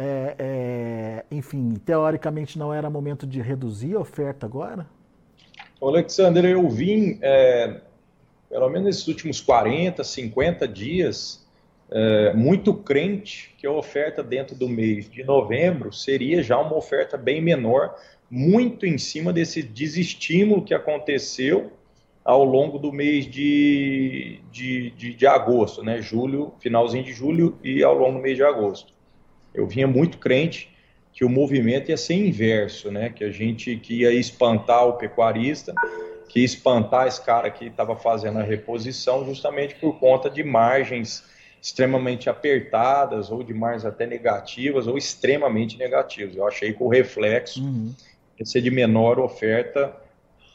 É, 0.00 0.34
é, 0.38 1.24
enfim, 1.28 1.74
teoricamente 1.84 2.56
não 2.56 2.72
era 2.72 2.88
momento 2.88 3.26
de 3.26 3.42
reduzir 3.42 3.96
a 3.96 4.00
oferta 4.00 4.46
agora? 4.46 4.86
Alexander, 5.82 6.44
eu 6.44 6.68
vim, 6.68 7.18
é, 7.20 7.80
pelo 8.48 8.68
menos 8.68 8.86
nesses 8.86 9.08
últimos 9.08 9.40
40, 9.40 10.04
50 10.04 10.68
dias, 10.68 11.44
é, 11.90 12.32
muito 12.32 12.72
crente 12.74 13.52
que 13.58 13.66
a 13.66 13.72
oferta 13.72 14.22
dentro 14.22 14.54
do 14.54 14.68
mês 14.68 15.10
de 15.10 15.24
novembro 15.24 15.92
seria 15.92 16.44
já 16.44 16.58
uma 16.58 16.76
oferta 16.76 17.16
bem 17.16 17.42
menor, 17.42 17.96
muito 18.30 18.86
em 18.86 18.98
cima 18.98 19.32
desse 19.32 19.62
desestímulo 19.62 20.62
que 20.62 20.74
aconteceu 20.74 21.72
ao 22.24 22.44
longo 22.44 22.78
do 22.78 22.92
mês 22.92 23.26
de, 23.26 24.38
de, 24.52 24.90
de, 24.90 25.14
de 25.14 25.26
agosto, 25.26 25.82
né? 25.82 26.00
Julho, 26.02 26.52
finalzinho 26.60 27.02
de 27.02 27.12
julho 27.12 27.58
e 27.64 27.82
ao 27.82 27.94
longo 27.94 28.18
do 28.18 28.22
mês 28.22 28.36
de 28.36 28.44
agosto. 28.44 28.97
Eu 29.58 29.66
vinha 29.66 29.86
muito 29.86 30.18
crente 30.18 30.70
que 31.12 31.24
o 31.24 31.28
movimento 31.28 31.90
ia 31.90 31.96
ser 31.96 32.14
inverso, 32.14 32.90
né? 32.90 33.10
Que 33.10 33.24
a 33.24 33.30
gente 33.30 33.76
que 33.76 34.02
ia 34.02 34.12
espantar 34.12 34.86
o 34.86 34.92
pecuarista, 34.94 35.74
que 36.28 36.40
ia 36.40 36.44
espantar 36.44 37.08
esse 37.08 37.24
cara 37.24 37.50
que 37.50 37.66
estava 37.66 37.96
fazendo 37.96 38.38
a 38.38 38.42
reposição, 38.42 39.24
justamente 39.24 39.74
por 39.74 39.98
conta 39.98 40.30
de 40.30 40.44
margens 40.44 41.24
extremamente 41.60 42.30
apertadas 42.30 43.32
ou 43.32 43.42
de 43.42 43.52
margens 43.52 43.84
até 43.84 44.06
negativas 44.06 44.86
ou 44.86 44.96
extremamente 44.96 45.76
negativas. 45.76 46.36
Eu 46.36 46.46
achei 46.46 46.72
que 46.72 46.82
o 46.82 46.88
reflexo 46.88 47.60
uhum. 47.60 47.92
ia 48.38 48.46
ser 48.46 48.60
de 48.60 48.70
menor 48.70 49.18
oferta 49.18 49.92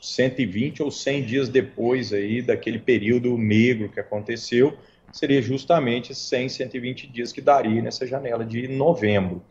120 0.01 0.81
ou 0.81 0.89
100 0.89 1.23
dias 1.23 1.49
depois 1.49 2.13
aí 2.13 2.41
daquele 2.41 2.79
período 2.79 3.37
negro 3.37 3.89
que 3.89 3.99
aconteceu 3.99 4.77
seria 5.13 5.41
justamente 5.41 6.13
100, 6.13 6.49
120 6.49 7.07
dias 7.07 7.31
que 7.31 7.39
daria 7.39 7.81
nessa 7.81 8.05
janela 8.05 8.43
de 8.43 8.67
novembro. 8.67 9.43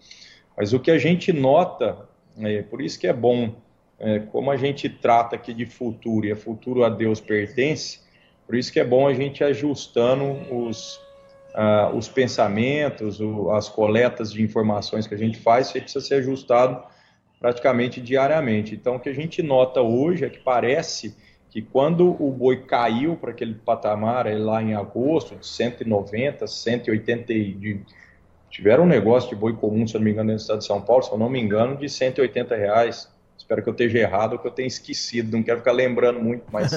Mas 0.57 0.73
o 0.73 0.81
que 0.81 0.91
a 0.91 0.99
gente 0.99 1.33
nota, 1.33 2.09
é, 2.39 2.63
por 2.63 2.83
isso 2.83 2.99
que 2.99 3.07
é 3.07 3.13
bom, 3.13 3.55
é, 3.99 4.19
como 4.19 4.51
a 4.51 4.57
gente 4.57 4.89
trata 4.89 5.37
aqui 5.37 5.55
de 5.55 5.65
futuro 5.65 6.27
e 6.27 6.33
a 6.33 6.37
futuro 6.37 6.85
a 6.85 6.89
Deus 6.89 7.21
pertence, 7.21 8.01
por 8.45 8.57
isso 8.57 8.73
que 8.73 8.81
é 8.81 8.85
bom 8.85 9.07
a 9.07 9.15
gente 9.15 9.45
ajustando 9.45 10.25
os, 10.53 10.97
uh, 11.55 11.97
os 11.97 12.09
pensamentos, 12.09 13.21
o, 13.21 13.51
as 13.53 13.69
coletas 13.69 14.33
de 14.33 14.43
informações 14.43 15.07
que 15.07 15.15
a 15.15 15.19
gente 15.19 15.39
faz, 15.39 15.69
isso 15.69 15.81
precisa 15.81 16.05
ser 16.05 16.15
ajustado 16.17 16.83
praticamente 17.39 18.01
diariamente. 18.01 18.75
Então, 18.75 18.97
o 18.97 19.01
que 19.01 19.09
a 19.09 19.15
gente 19.15 19.43
nota 19.43 19.81
hoje 19.81 20.25
é 20.25 20.29
que 20.29 20.41
parece 20.41 21.17
que 21.53 21.61
quando 21.61 22.17
o 22.19 22.33
boi 22.33 22.63
caiu 22.63 23.15
para 23.15 23.31
aquele 23.31 23.53
patamar 23.53 24.27
lá 24.41 24.63
em 24.63 24.73
agosto, 24.73 25.37
de 25.37 25.47
190, 25.47 26.47
180, 26.47 27.35
de, 27.35 27.79
tiveram 28.49 28.85
um 28.85 28.87
negócio 28.87 29.29
de 29.29 29.37
boi 29.37 29.55
comum, 29.55 29.87
se 29.87 29.95
eu 29.95 30.01
não 30.01 30.07
me 30.07 30.13
engano, 30.13 30.31
no 30.31 30.37
estado 30.37 30.61
de 30.61 30.65
São 30.65 30.81
Paulo, 30.81 31.03
se 31.03 31.13
eu 31.13 31.19
não 31.19 31.29
me 31.29 31.39
engano, 31.39 31.77
de 31.77 31.91
180 31.91 32.57
reais. 32.57 33.07
Espero 33.37 33.63
que 33.63 33.69
eu 33.69 33.73
esteja 33.73 33.99
errado 33.99 34.33
ou 34.33 34.39
que 34.39 34.47
eu 34.47 34.51
tenha 34.51 34.67
esquecido, 34.67 35.37
não 35.37 35.43
quero 35.43 35.59
ficar 35.59 35.73
lembrando 35.73 36.21
muito, 36.21 36.45
mas 36.51 36.71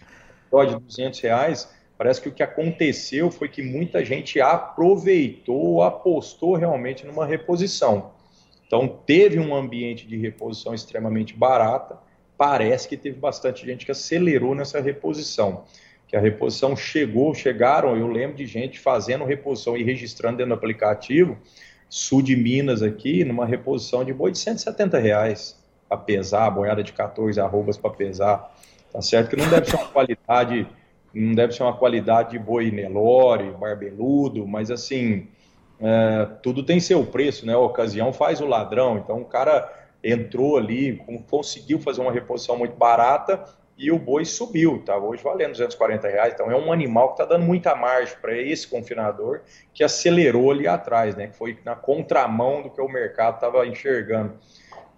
só 0.48 0.64
de 0.64 0.80
200 0.80 1.20
reais, 1.20 1.70
parece 1.98 2.22
que 2.22 2.30
o 2.30 2.32
que 2.32 2.42
aconteceu 2.42 3.30
foi 3.30 3.50
que 3.50 3.62
muita 3.62 4.02
gente 4.02 4.40
aproveitou, 4.40 5.82
apostou 5.82 6.54
realmente 6.54 7.06
numa 7.06 7.26
reposição. 7.26 8.12
Então, 8.66 8.88
teve 9.04 9.38
um 9.38 9.54
ambiente 9.54 10.06
de 10.06 10.16
reposição 10.16 10.72
extremamente 10.72 11.36
barata, 11.36 11.98
parece 12.36 12.88
que 12.88 12.96
teve 12.96 13.18
bastante 13.18 13.64
gente 13.64 13.84
que 13.84 13.92
acelerou 13.92 14.54
nessa 14.54 14.80
reposição. 14.80 15.64
Que 16.08 16.16
a 16.16 16.20
reposição 16.20 16.76
chegou, 16.76 17.34
chegaram, 17.34 17.96
eu 17.96 18.06
lembro 18.06 18.36
de 18.36 18.46
gente 18.46 18.78
fazendo 18.78 19.24
reposição 19.24 19.76
e 19.76 19.82
registrando 19.82 20.38
dentro 20.38 20.50
do 20.50 20.58
aplicativo, 20.58 21.38
sul 21.88 22.22
de 22.22 22.36
Minas 22.36 22.82
aqui, 22.82 23.24
numa 23.24 23.46
reposição 23.46 24.04
de 24.04 24.12
boi 24.12 24.32
de 24.32 24.38
170 24.38 24.98
reais 24.98 25.62
para 25.88 25.96
pesar, 25.98 26.50
boiada 26.50 26.82
de 26.82 26.92
14 26.92 27.38
arrobas 27.40 27.76
para 27.76 27.90
pesar. 27.90 28.54
Tá 28.92 29.00
certo 29.00 29.30
que 29.30 29.36
não 29.36 29.48
deve 29.48 29.66
ser 29.68 29.76
uma 29.76 29.88
qualidade, 29.92 30.66
não 31.14 31.34
deve 31.34 31.52
ser 31.52 31.62
uma 31.62 31.76
qualidade 31.76 32.30
de 32.30 32.38
boi 32.38 32.70
Nelore, 32.70 33.50
barbeludo, 33.52 34.46
mas 34.46 34.70
assim, 34.70 35.28
é, 35.80 36.26
tudo 36.42 36.62
tem 36.62 36.78
seu 36.78 37.04
preço, 37.04 37.44
né? 37.44 37.54
A 37.54 37.58
ocasião 37.58 38.12
faz 38.12 38.40
o 38.40 38.46
ladrão. 38.46 38.98
Então 38.98 39.20
o 39.20 39.24
cara 39.24 39.81
entrou 40.02 40.56
ali, 40.56 41.02
conseguiu 41.28 41.78
fazer 41.78 42.00
uma 42.00 42.12
reposição 42.12 42.56
muito 42.56 42.74
barata 42.74 43.44
e 43.78 43.90
o 43.90 43.98
boi 43.98 44.24
subiu, 44.24 44.82
tá 44.84 44.96
hoje 44.96 45.22
valendo 45.22 45.52
240 45.52 46.06
reais. 46.08 46.34
Então 46.34 46.50
é 46.50 46.56
um 46.56 46.72
animal 46.72 47.08
que 47.08 47.22
está 47.22 47.24
dando 47.24 47.44
muita 47.46 47.74
margem 47.74 48.16
para 48.20 48.36
esse 48.36 48.66
confinador 48.68 49.40
que 49.72 49.82
acelerou 49.82 50.50
ali 50.50 50.68
atrás, 50.68 51.16
né? 51.16 51.28
Que 51.28 51.36
foi 51.36 51.58
na 51.64 51.74
contramão 51.74 52.62
do 52.62 52.70
que 52.70 52.80
o 52.80 52.88
mercado 52.88 53.36
estava 53.36 53.66
enxergando. 53.66 54.34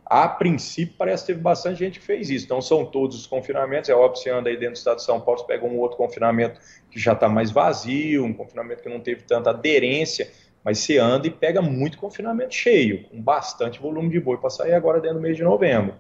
a 0.07 0.29
princípio, 0.29 0.95
parece 0.99 1.23
que 1.23 1.29
teve 1.29 1.41
bastante 1.41 1.79
gente 1.79 1.99
que 1.99 2.05
fez 2.05 2.29
isso. 2.29 2.45
Então, 2.45 2.61
são 2.61 2.85
todos 2.85 3.19
os 3.19 3.27
confinamentos. 3.27 3.89
É 3.89 3.95
óbvio 3.95 4.13
que 4.13 4.19
você 4.19 4.31
anda 4.31 4.51
aí 4.51 4.57
dentro 4.57 4.75
do 4.75 4.77
estado 4.77 4.97
de 4.97 5.05
São 5.05 5.21
Paulo, 5.21 5.41
você 5.41 5.47
pega 5.47 5.65
um 5.65 5.79
outro 5.79 5.97
confinamento 5.97 6.61
que 6.91 7.01
já 7.01 7.15
está 7.15 7.29
mais 7.29 7.51
vazio, 7.51 8.25
um 8.25 8.33
confinamento 8.33 8.83
que 8.83 8.89
não 8.89 9.01
teve 9.01 9.23
tanta 9.23 9.51
aderência, 9.51 10.31
mas 10.65 10.79
você 10.79 10.99
anda 10.99 11.27
e 11.27 11.31
pega 11.31 11.61
muito 11.61 11.99
confinamento 11.99 12.55
cheio, 12.55 13.05
com 13.05 13.21
bastante 13.21 13.81
volume 13.81 14.09
de 14.09 14.19
boi 14.19 14.39
para 14.39 14.51
sair 14.51 14.73
agora 14.73 15.01
dentro 15.01 15.19
do 15.19 15.23
mês 15.23 15.37
de 15.37 15.43
novembro. 15.43 15.95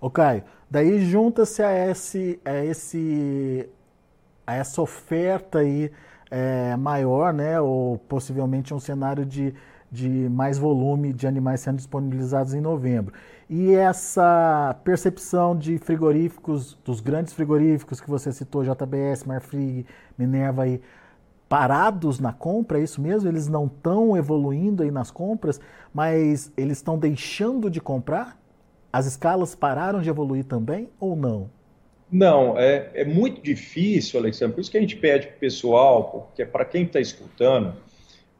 Ô 0.00 0.10
Caio, 0.10 0.44
daí 0.70 1.00
junta-se 1.04 1.62
a, 1.62 1.90
esse, 1.90 2.38
a, 2.44 2.64
esse, 2.64 3.68
a 4.46 4.54
essa 4.54 4.82
oferta 4.82 5.60
aí 5.60 5.90
é, 6.30 6.76
maior, 6.76 7.32
né, 7.32 7.60
ou 7.60 7.98
possivelmente 8.06 8.74
um 8.74 8.80
cenário 8.80 9.24
de 9.24 9.54
de 9.90 10.08
mais 10.28 10.58
volume 10.58 11.12
de 11.12 11.26
animais 11.26 11.60
sendo 11.60 11.76
disponibilizados 11.76 12.54
em 12.54 12.60
novembro. 12.60 13.14
E 13.48 13.74
essa 13.74 14.76
percepção 14.84 15.56
de 15.56 15.78
frigoríficos, 15.78 16.76
dos 16.84 17.00
grandes 17.00 17.32
frigoríficos 17.32 18.00
que 18.00 18.10
você 18.10 18.32
citou, 18.32 18.64
JBS, 18.64 19.24
Marfrig, 19.24 19.86
Minerva 20.18 20.64
aí, 20.64 20.80
parados 21.48 22.18
na 22.18 22.32
compra, 22.32 22.78
é 22.78 22.82
isso 22.82 23.00
mesmo? 23.00 23.28
Eles 23.28 23.48
não 23.48 23.66
estão 23.66 24.16
evoluindo 24.16 24.82
aí 24.82 24.90
nas 24.90 25.10
compras, 25.10 25.60
mas 25.92 26.52
eles 26.56 26.78
estão 26.78 26.98
deixando 26.98 27.70
de 27.70 27.80
comprar? 27.80 28.38
As 28.92 29.06
escalas 29.06 29.54
pararam 29.54 30.00
de 30.00 30.08
evoluir 30.08 30.44
também 30.44 30.88
ou 30.98 31.14
não? 31.14 31.50
Não, 32.10 32.58
é, 32.58 32.90
é 32.94 33.04
muito 33.04 33.42
difícil, 33.42 34.18
Alexandre. 34.18 34.54
Por 34.54 34.60
isso 34.60 34.70
que 34.70 34.78
a 34.78 34.80
gente 34.80 34.96
pede 34.96 35.26
para 35.26 35.36
o 35.36 35.40
pessoal, 35.40 36.04
porque 36.04 36.44
para 36.46 36.64
quem 36.64 36.84
está 36.84 37.00
escutando, 37.00 37.74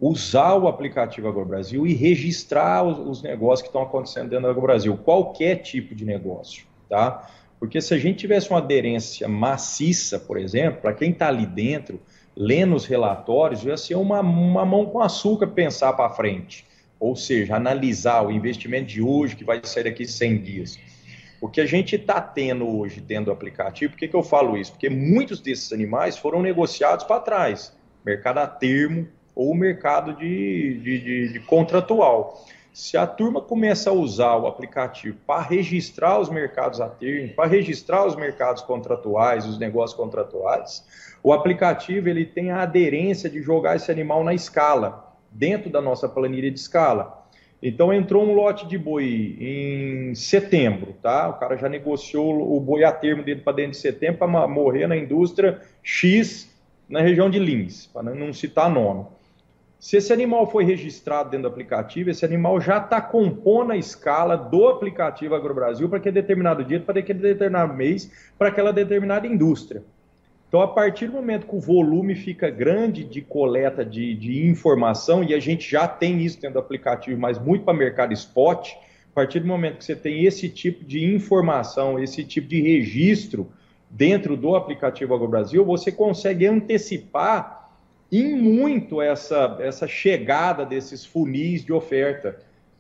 usar 0.01 0.55
o 0.55 0.69
aplicativo 0.69 1.29
AgroBrasil 1.29 1.87
e 1.87 1.95
registrar 1.95 2.85
os, 2.85 2.99
os 2.99 3.23
negócios 3.23 3.63
que 3.63 3.69
estão 3.69 3.83
acontecendo 3.83 4.29
dentro 4.29 4.45
do 4.45 4.51
AgroBrasil, 4.51 4.97
qualquer 4.99 5.57
tipo 5.57 5.95
de 5.95 6.05
negócio, 6.05 6.65
tá? 6.89 7.29
Porque 7.59 7.81
se 7.81 7.95
a 7.95 7.99
gente 7.99 8.19
tivesse 8.19 8.51
uma 8.51 8.59
aderência 8.59 9.27
maciça, 9.27 10.19
por 10.19 10.39
exemplo, 10.39 10.83
para 10.83 10.93
quem 10.93 11.11
está 11.11 11.29
ali 11.29 11.47
dentro, 11.47 12.01
lendo 12.37 12.77
os 12.77 12.85
relatórios, 12.85 13.65
ia 13.65 13.77
ser 13.77 13.95
uma, 13.95 14.21
uma 14.21 14.65
mão 14.65 14.87
com 14.87 15.01
açúcar 15.01 15.47
pensar 15.47 15.95
para 15.95 16.11
frente. 16.11 16.67
Ou 17.01 17.17
seja, 17.17 17.57
analisar 17.57 18.23
o 18.27 18.31
investimento 18.31 18.87
de 18.87 19.01
hoje 19.03 19.37
que 19.37 19.45
vai 19.45 19.61
sair 19.65 19.85
daqui 19.85 20.07
100 20.07 20.43
dias. 20.43 20.79
O 21.41 21.49
que 21.49 21.61
a 21.61 21.67
gente 21.67 21.97
está 21.97 22.21
tendo 22.21 22.67
hoje 22.67 23.01
dentro 23.01 23.27
do 23.27 23.33
aplicativo, 23.33 23.93
por 23.93 23.99
que, 23.99 24.09
que 24.09 24.17
eu 24.17 24.23
falo 24.23 24.57
isso? 24.57 24.73
Porque 24.73 24.89
muitos 24.89 25.41
desses 25.41 25.73
animais 25.73 26.17
foram 26.17 26.43
negociados 26.43 27.05
para 27.05 27.21
trás. 27.21 27.75
Mercado 28.05 28.39
a 28.39 28.47
termo, 28.47 29.07
ou 29.35 29.55
mercado 29.55 30.15
de, 30.15 30.81
de, 30.83 30.99
de, 30.99 31.33
de 31.35 31.41
contratual. 31.41 32.43
Se 32.77 32.95
a 32.99 33.07
turma 33.07 33.41
começa 33.41 33.89
a 33.89 33.93
usar 33.95 34.37
o 34.37 34.47
aplicativo 34.47 35.17
para 35.27 35.41
registrar 35.41 36.21
os 36.21 36.29
mercados 36.29 36.79
a 36.79 36.87
termo, 36.87 37.33
para 37.33 37.49
registrar 37.49 38.05
os 38.05 38.15
mercados 38.15 38.61
contratuais, 38.61 39.47
os 39.47 39.59
negócios 39.59 39.99
contratuais, 39.99 40.87
o 41.23 41.33
aplicativo 41.33 42.07
ele 42.07 42.27
tem 42.27 42.51
a 42.51 42.61
aderência 42.61 43.31
de 43.31 43.41
jogar 43.41 43.77
esse 43.77 43.91
animal 43.91 44.23
na 44.23 44.35
escala, 44.35 45.17
dentro 45.31 45.71
da 45.71 45.81
nossa 45.81 46.07
planilha 46.07 46.51
de 46.51 46.59
escala. 46.59 47.27
Então 47.63 47.95
entrou 47.95 48.23
um 48.23 48.35
lote 48.35 48.69
de 48.69 48.77
boi 48.77 49.39
em 49.41 50.15
setembro, 50.15 50.93
tá? 51.03 51.31
O 51.31 51.39
cara 51.39 51.57
já 51.57 51.71
negociou 51.71 52.55
o 52.55 52.61
boi 52.61 52.85
a 52.85 52.93
termo 52.93 53.23
dele 53.23 53.41
para 53.41 53.55
dentro 53.55 53.71
de 53.71 53.79
setembro 53.79 54.19
para 54.19 54.47
morrer 54.47 54.87
na 54.87 54.99
indústria 54.99 55.63
X 55.83 56.55
na 56.87 57.01
região 57.01 57.31
de 57.31 57.39
Lins, 57.39 57.87
para 57.87 58.03
não 58.03 58.35
citar 58.35 58.69
nome. 58.69 59.07
Se 59.87 59.99
esse 59.99 60.13
animal 60.13 60.51
foi 60.51 60.65
registrado 60.65 61.31
dentro 61.31 61.49
do 61.49 61.53
aplicativo, 61.53 62.11
esse 62.11 62.25
animal 62.25 62.61
já 62.61 62.79
está 62.79 63.01
compondo 63.01 63.71
a 63.71 63.77
escala 63.77 64.37
do 64.37 64.67
aplicativo 64.67 65.33
AgroBrasil 65.33 65.89
para 65.89 65.99
aquele 65.99 66.21
determinado 66.21 66.65
dia, 66.65 66.81
para 66.81 66.99
aquele 66.99 67.21
determinado 67.21 67.73
mês, 67.73 68.11
para 68.37 68.49
aquela 68.49 68.73
determinada 68.73 69.29
indústria. 69.29 69.85
Então, 70.49 70.61
a 70.61 70.67
partir 70.67 71.07
do 71.07 71.13
momento 71.13 71.47
que 71.47 71.55
o 71.55 71.61
volume 71.61 72.17
fica 72.17 72.51
grande 72.51 73.05
de 73.05 73.23
coleta 73.23 73.85
de, 73.85 74.13
de 74.17 74.45
informação, 74.49 75.23
e 75.23 75.33
a 75.33 75.39
gente 75.39 75.71
já 75.71 75.87
tem 75.87 76.21
isso 76.21 76.41
dentro 76.41 76.55
do 76.55 76.65
aplicativo, 76.65 77.21
mas 77.21 77.39
muito 77.39 77.65
para 77.65 77.73
mercado 77.73 78.13
spot, 78.13 78.73
a 78.73 79.15
partir 79.15 79.39
do 79.39 79.47
momento 79.47 79.79
que 79.79 79.85
você 79.85 79.95
tem 79.95 80.25
esse 80.25 80.49
tipo 80.49 80.85
de 80.85 81.15
informação, 81.15 81.97
esse 81.97 82.25
tipo 82.25 82.49
de 82.49 82.61
registro 82.61 83.53
dentro 83.89 84.37
do 84.37 84.57
aplicativo 84.57 85.15
AgroBrasil, 85.15 85.65
você 85.65 85.93
consegue 85.93 86.45
antecipar 86.45 87.66
em 88.11 88.35
muito 88.37 89.01
essa, 89.01 89.57
essa 89.61 89.87
chegada 89.87 90.65
desses 90.65 91.05
funis 91.05 91.65
de 91.65 91.73
oferta. 91.73 92.39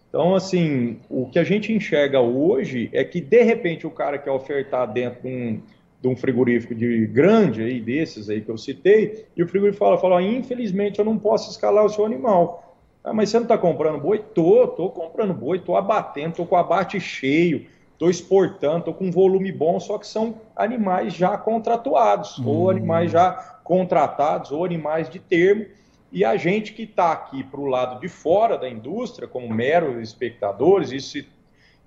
Então, 0.08 0.34
assim, 0.34 0.98
o 1.10 1.26
que 1.26 1.38
a 1.38 1.44
gente 1.44 1.72
enxerga 1.72 2.20
hoje 2.20 2.88
é 2.92 3.04
que, 3.04 3.20
de 3.20 3.42
repente, 3.42 3.86
o 3.86 3.90
cara 3.90 4.18
quer 4.18 4.30
ofertar 4.30 4.90
dentro 4.90 5.22
de 5.22 5.28
um, 5.28 5.60
de 6.00 6.08
um 6.08 6.16
frigorífico 6.16 6.74
de 6.74 7.06
grande, 7.06 7.62
aí, 7.62 7.80
desses 7.80 8.30
aí 8.30 8.40
que 8.40 8.48
eu 8.48 8.56
citei, 8.56 9.26
e 9.36 9.42
o 9.42 9.48
frigorífico 9.48 9.84
fala, 9.84 9.98
fala 9.98 10.22
infelizmente 10.22 10.98
eu 10.98 11.04
não 11.04 11.18
posso 11.18 11.50
escalar 11.50 11.84
o 11.84 11.88
seu 11.88 12.04
animal. 12.06 12.76
Ah, 13.04 13.12
mas 13.12 13.28
você 13.30 13.36
não 13.36 13.44
está 13.44 13.58
comprando 13.58 14.00
boi? 14.00 14.18
Tô, 14.18 14.66
tô 14.68 14.88
comprando 14.90 15.34
boi, 15.34 15.58
tô 15.58 15.76
abatendo, 15.76 16.36
tô 16.36 16.46
com 16.46 16.56
abate 16.56 16.98
cheio, 16.98 17.66
tô 17.98 18.10
exportando, 18.10 18.86
tô 18.86 18.94
com 18.94 19.06
um 19.06 19.10
volume 19.10 19.50
bom, 19.50 19.80
só 19.80 19.98
que 19.98 20.06
são 20.06 20.40
animais 20.54 21.14
já 21.14 21.36
contratuados, 21.36 22.38
hum. 22.38 22.46
ou 22.46 22.70
animais 22.70 23.10
já 23.10 23.32
contratados 23.64 24.52
ou 24.52 24.64
animais 24.64 25.08
de 25.08 25.18
termo, 25.18 25.66
e 26.12 26.24
a 26.24 26.36
gente 26.36 26.72
que 26.72 26.82
está 26.82 27.12
aqui 27.12 27.42
para 27.42 27.60
o 27.60 27.66
lado 27.66 28.00
de 28.00 28.08
fora 28.08 28.56
da 28.56 28.68
indústria, 28.68 29.26
como 29.26 29.52
meros 29.52 30.00
espectadores, 30.00 30.92
isso, 30.92 31.24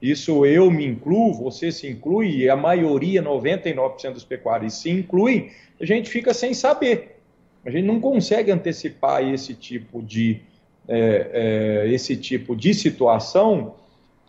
isso 0.02 0.46
eu 0.46 0.70
me 0.70 0.86
incluo, 0.86 1.34
você 1.34 1.72
se 1.72 1.88
inclui, 1.88 2.38
e 2.38 2.50
a 2.50 2.56
maioria, 2.56 3.24
99% 3.24 4.14
dos 4.14 4.26
pecuaristas 4.26 4.82
se 4.82 4.90
incluem, 4.90 5.52
a 5.80 5.86
gente 5.86 6.10
fica 6.10 6.34
sem 6.34 6.54
saber. 6.54 7.20
A 7.66 7.70
gente 7.70 7.86
não 7.86 8.00
consegue 8.00 8.52
antecipar 8.52 9.24
esse 9.24 9.54
tipo 9.54 10.02
de, 10.02 10.42
é, 10.88 11.86
é, 11.86 11.94
esse 11.94 12.16
tipo 12.16 12.56
de 12.56 12.74
situação, 12.74 13.76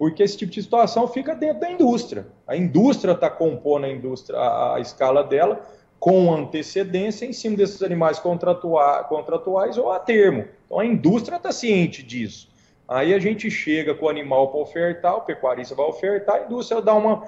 porque 0.01 0.23
esse 0.23 0.35
tipo 0.35 0.51
de 0.51 0.63
situação 0.63 1.07
fica 1.07 1.35
dentro 1.35 1.61
da 1.61 1.71
indústria. 1.71 2.27
A 2.47 2.57
indústria 2.57 3.13
está 3.13 3.29
compondo 3.29 3.85
a, 3.85 3.91
indústria, 3.91 4.39
a, 4.39 4.77
a 4.77 4.81
escala 4.81 5.23
dela, 5.23 5.61
com 5.99 6.33
antecedência 6.35 7.27
em 7.27 7.35
cima 7.35 7.55
desses 7.55 7.83
animais 7.83 8.19
contratuais 8.19 9.77
ou 9.77 9.93
a 9.93 9.99
termo. 9.99 10.47
Então 10.65 10.79
a 10.79 10.87
indústria 10.87 11.37
está 11.37 11.53
ciente 11.53 12.03
disso. 12.03 12.49
Aí 12.89 13.13
a 13.13 13.19
gente 13.19 13.51
chega 13.51 13.95
com 13.95 14.07
o 14.07 14.09
animal 14.09 14.49
para 14.49 14.61
ofertar, 14.61 15.17
o 15.17 15.21
pecuarista 15.21 15.75
vai 15.75 15.85
ofertar, 15.85 16.37
a 16.37 16.45
indústria 16.47 16.81
dá 16.81 16.95
uma 16.95 17.23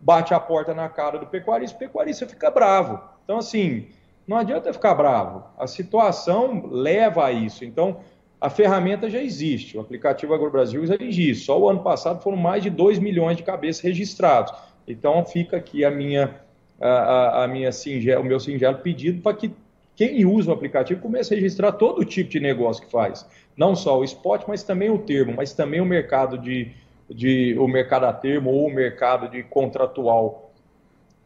bate 0.00 0.34
a 0.34 0.40
porta 0.40 0.74
na 0.74 0.88
cara 0.88 1.18
do 1.18 1.26
pecuarista, 1.28 1.76
o 1.76 1.78
pecuarista 1.78 2.26
fica 2.26 2.50
bravo. 2.50 3.00
Então 3.22 3.38
assim, 3.38 3.86
não 4.26 4.38
adianta 4.38 4.72
ficar 4.72 4.94
bravo. 4.94 5.44
A 5.56 5.68
situação 5.68 6.66
leva 6.66 7.26
a 7.26 7.30
isso. 7.30 7.64
Então 7.64 8.00
a 8.40 8.48
ferramenta 8.48 9.10
já 9.10 9.20
existe, 9.20 9.76
o 9.76 9.80
aplicativo 9.80 10.32
AgroBrasil 10.32 10.86
já 10.86 10.96
existe. 11.00 11.44
Só 11.44 11.58
o 11.58 11.68
ano 11.68 11.82
passado 11.82 12.22
foram 12.22 12.36
mais 12.36 12.62
de 12.62 12.70
2 12.70 12.98
milhões 12.98 13.36
de 13.36 13.42
cabeças 13.42 13.82
registrados. 13.82 14.52
Então 14.86 15.24
fica 15.24 15.56
aqui 15.56 15.84
a 15.84 15.90
minha 15.90 16.40
a, 16.80 17.44
a 17.44 17.48
minha 17.48 17.72
singelo, 17.72 18.22
o 18.22 18.24
meu 18.24 18.38
singelo 18.38 18.78
pedido 18.78 19.20
para 19.20 19.36
que 19.36 19.50
quem 19.96 20.24
usa 20.24 20.50
o 20.50 20.54
aplicativo 20.54 21.00
comece 21.00 21.34
a 21.34 21.36
registrar 21.36 21.72
todo 21.72 22.00
o 22.00 22.04
tipo 22.04 22.30
de 22.30 22.38
negócio 22.38 22.84
que 22.84 22.90
faz. 22.90 23.26
Não 23.56 23.74
só 23.74 23.98
o 23.98 24.04
spot, 24.04 24.44
mas 24.46 24.62
também 24.62 24.88
o 24.88 24.98
termo, 24.98 25.34
mas 25.36 25.52
também 25.52 25.80
o 25.80 25.84
mercado 25.84 26.38
de, 26.38 26.70
de 27.10 27.56
o 27.58 27.66
mercado 27.66 28.04
a 28.04 28.12
termo 28.12 28.50
ou 28.50 28.68
o 28.68 28.72
mercado 28.72 29.28
de 29.28 29.42
contratual. 29.42 30.52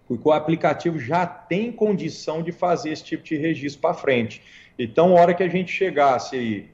Porque 0.09 0.27
o 0.27 0.33
aplicativo 0.33 0.99
já 0.99 1.27
tem 1.27 1.71
condição 1.71 2.43
de 2.43 2.51
fazer 2.51 2.93
esse 2.93 3.05
tipo 3.05 3.23
de 3.23 3.37
registro 3.37 3.83
para 3.83 3.93
frente. 3.93 4.43
Então, 4.79 5.17
a 5.17 5.21
hora 5.21 5.35
que 5.35 5.43
a 5.43 5.49
gente 5.49 5.71
chegasse 5.71 6.35
aí, 6.35 6.71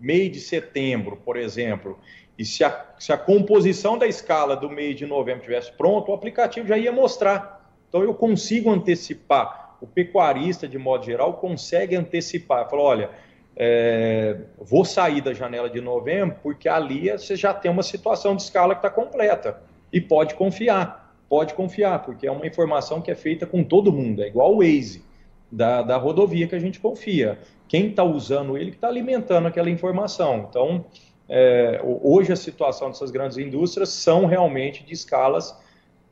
meio 0.00 0.30
de 0.30 0.40
setembro, 0.40 1.16
por 1.16 1.36
exemplo, 1.36 1.98
e 2.38 2.44
se 2.44 2.64
a, 2.64 2.86
se 2.98 3.12
a 3.12 3.18
composição 3.18 3.98
da 3.98 4.06
escala 4.06 4.56
do 4.56 4.70
mês 4.70 4.96
de 4.96 5.06
novembro 5.06 5.42
tivesse 5.42 5.72
pronto, 5.72 6.10
o 6.10 6.14
aplicativo 6.14 6.66
já 6.66 6.78
ia 6.78 6.90
mostrar 6.90 7.60
então 7.90 8.02
eu 8.02 8.14
consigo 8.14 8.70
antecipar. 8.70 9.76
O 9.80 9.86
pecuarista, 9.86 10.68
de 10.68 10.78
modo 10.78 11.04
geral, 11.04 11.34
consegue 11.34 11.96
antecipar. 11.96 12.70
Fala, 12.70 12.82
olha, 12.82 13.10
é, 13.56 14.38
vou 14.58 14.84
sair 14.84 15.20
da 15.20 15.34
janela 15.34 15.68
de 15.68 15.80
novembro 15.80 16.36
porque 16.42 16.68
ali 16.68 17.10
você 17.10 17.34
já 17.34 17.52
tem 17.52 17.70
uma 17.70 17.82
situação 17.82 18.36
de 18.36 18.42
escala 18.42 18.74
que 18.74 18.78
está 18.78 18.90
completa. 18.90 19.60
E 19.92 20.00
pode 20.00 20.36
confiar, 20.36 21.12
pode 21.28 21.52
confiar, 21.54 22.04
porque 22.04 22.28
é 22.28 22.30
uma 22.30 22.46
informação 22.46 23.02
que 23.02 23.10
é 23.10 23.14
feita 23.16 23.44
com 23.44 23.64
todo 23.64 23.92
mundo, 23.92 24.22
é 24.22 24.28
igual 24.28 24.54
o 24.54 24.58
Waze 24.58 25.04
da, 25.50 25.82
da 25.82 25.96
rodovia 25.96 26.46
que 26.46 26.54
a 26.54 26.60
gente 26.60 26.78
confia. 26.78 27.40
Quem 27.70 27.90
está 27.90 28.02
usando 28.02 28.58
ele 28.58 28.72
que 28.72 28.78
está 28.78 28.88
alimentando 28.88 29.46
aquela 29.46 29.70
informação. 29.70 30.48
Então, 30.50 30.84
é, 31.28 31.80
hoje 31.84 32.32
a 32.32 32.36
situação 32.36 32.88
dessas 32.88 33.12
grandes 33.12 33.38
indústrias 33.38 33.90
são 33.90 34.26
realmente 34.26 34.82
de 34.82 34.92
escalas 34.92 35.56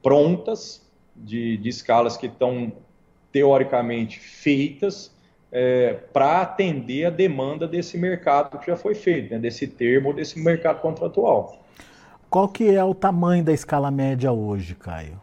prontas 0.00 0.88
de, 1.16 1.56
de 1.56 1.68
escalas 1.68 2.16
que 2.16 2.26
estão 2.26 2.72
teoricamente 3.32 4.20
feitas 4.20 5.12
é, 5.50 5.94
para 6.12 6.42
atender 6.42 7.06
a 7.06 7.10
demanda 7.10 7.66
desse 7.66 7.98
mercado 7.98 8.56
que 8.60 8.68
já 8.68 8.76
foi 8.76 8.94
feito, 8.94 9.32
né, 9.32 9.40
desse 9.40 9.66
termo, 9.66 10.12
desse 10.12 10.38
mercado 10.38 10.80
contratual. 10.80 11.64
Qual 12.30 12.46
que 12.46 12.70
é 12.70 12.84
o 12.84 12.94
tamanho 12.94 13.42
da 13.42 13.52
escala 13.52 13.90
média 13.90 14.30
hoje, 14.30 14.76
Caio? 14.76 15.20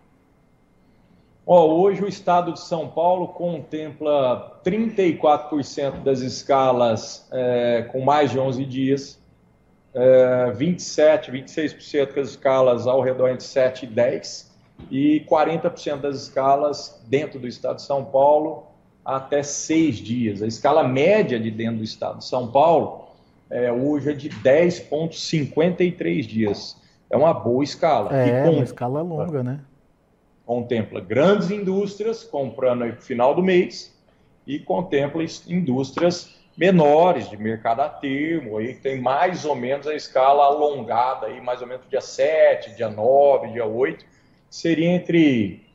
Oh, 1.47 1.81
hoje 1.81 2.03
o 2.03 2.07
estado 2.07 2.53
de 2.53 2.59
São 2.59 2.87
Paulo 2.87 3.27
contempla 3.27 4.59
34% 4.65 6.01
das 6.01 6.21
escalas 6.21 7.27
é, 7.31 7.83
com 7.91 8.01
mais 8.01 8.31
de 8.31 8.39
11 8.39 8.65
dias, 8.65 9.21
é, 9.93 10.51
27, 10.55 11.31
26% 11.31 12.15
das 12.15 12.29
escalas 12.29 12.87
ao 12.87 12.99
redor 12.99 13.29
entre 13.29 13.45
7 13.45 13.85
e 13.85 13.87
10 13.87 14.55
e 14.89 15.23
40% 15.29 15.97
das 15.97 16.23
escalas 16.23 16.99
dentro 17.07 17.39
do 17.39 17.47
estado 17.47 17.75
de 17.75 17.83
São 17.83 18.03
Paulo 18.03 18.63
até 19.05 19.43
6 19.43 19.97
dias. 19.97 20.41
A 20.41 20.47
escala 20.47 20.83
média 20.83 21.39
de 21.39 21.51
dentro 21.51 21.77
do 21.77 21.83
estado 21.83 22.17
de 22.17 22.25
São 22.25 22.47
Paulo 22.47 23.09
é, 23.51 23.71
hoje 23.71 24.09
é 24.09 24.13
de 24.13 24.29
10,53 24.31 26.25
dias. 26.25 26.75
É 27.07 27.15
uma 27.15 27.35
boa 27.35 27.63
escala. 27.63 28.15
É, 28.15 28.49
uma 28.49 28.63
escala 28.63 29.03
longa, 29.03 29.43
né? 29.43 29.59
Contempla 30.45 31.01
grandes 31.01 31.49
indústrias 31.49 32.23
comprando 32.23 32.85
no 32.85 33.01
final 33.01 33.33
do 33.33 33.41
mês 33.41 33.93
e 34.45 34.59
contempla 34.59 35.23
indústrias 35.47 36.35
menores 36.57 37.29
de 37.29 37.35
mercado 37.35 37.81
a 37.81 37.89
termo, 37.89 38.57
aí 38.57 38.75
tem 38.75 39.01
mais 39.01 39.43
ou 39.43 39.55
menos 39.55 39.87
a 39.87 39.95
escala 39.95 40.45
alongada, 40.45 41.27
aí 41.27 41.41
mais 41.41 41.61
ou 41.61 41.67
menos 41.67 41.85
dia 41.89 41.99
7, 41.99 42.75
dia 42.75 42.89
9, 42.89 43.51
dia 43.51 43.65
8, 43.65 44.05
seria 44.49 44.89
entre, 44.91 45.65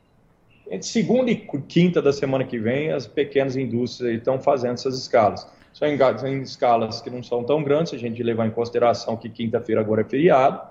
entre 0.67 0.87
segunda 0.87 1.29
e 1.29 1.35
quinta 1.35 2.01
da 2.01 2.11
semana 2.11 2.43
que 2.43 2.57
vem, 2.57 2.91
as 2.91 3.05
pequenas 3.05 3.55
indústrias 3.55 4.15
estão 4.15 4.39
fazendo 4.39 4.73
essas 4.73 4.97
escalas. 4.97 5.47
São 5.71 5.87
em, 5.87 6.41
escalas 6.41 6.99
que 6.99 7.09
não 7.09 7.21
são 7.21 7.43
tão 7.43 7.63
grandes, 7.63 7.93
a 7.93 7.97
gente 7.97 8.21
levar 8.23 8.47
em 8.47 8.51
consideração 8.51 9.15
que 9.15 9.29
quinta-feira 9.29 9.81
agora 9.81 10.01
é 10.01 10.05
feriado, 10.05 10.70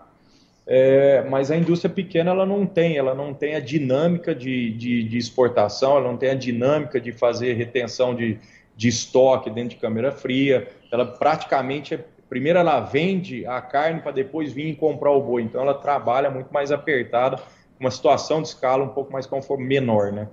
é, 0.72 1.24
mas 1.28 1.50
a 1.50 1.56
indústria 1.56 1.92
pequena 1.92 2.30
ela 2.30 2.46
não 2.46 2.64
tem, 2.64 2.96
ela 2.96 3.12
não 3.12 3.34
tem 3.34 3.56
a 3.56 3.60
dinâmica 3.60 4.32
de, 4.32 4.72
de, 4.74 5.02
de 5.02 5.18
exportação, 5.18 5.96
ela 5.96 6.06
não 6.06 6.16
tem 6.16 6.30
a 6.30 6.34
dinâmica 6.36 7.00
de 7.00 7.10
fazer 7.10 7.54
retenção 7.54 8.14
de, 8.14 8.38
de 8.76 8.86
estoque 8.86 9.50
dentro 9.50 9.70
de 9.70 9.76
câmera 9.78 10.12
fria. 10.12 10.68
Ela 10.92 11.04
praticamente, 11.04 11.94
é, 11.94 12.04
primeiro 12.28 12.56
ela 12.56 12.78
vende 12.78 13.44
a 13.46 13.60
carne 13.60 14.00
para 14.00 14.12
depois 14.12 14.52
vir 14.52 14.76
comprar 14.76 15.10
o 15.10 15.20
boi, 15.20 15.42
então 15.42 15.60
ela 15.60 15.74
trabalha 15.74 16.30
muito 16.30 16.54
mais 16.54 16.70
apertada, 16.70 17.42
uma 17.80 17.90
situação 17.90 18.40
de 18.40 18.46
escala 18.46 18.84
um 18.84 18.90
pouco 18.90 19.12
mais 19.12 19.26
conforme 19.26 19.66
menor, 19.66 20.12
né? 20.12 20.28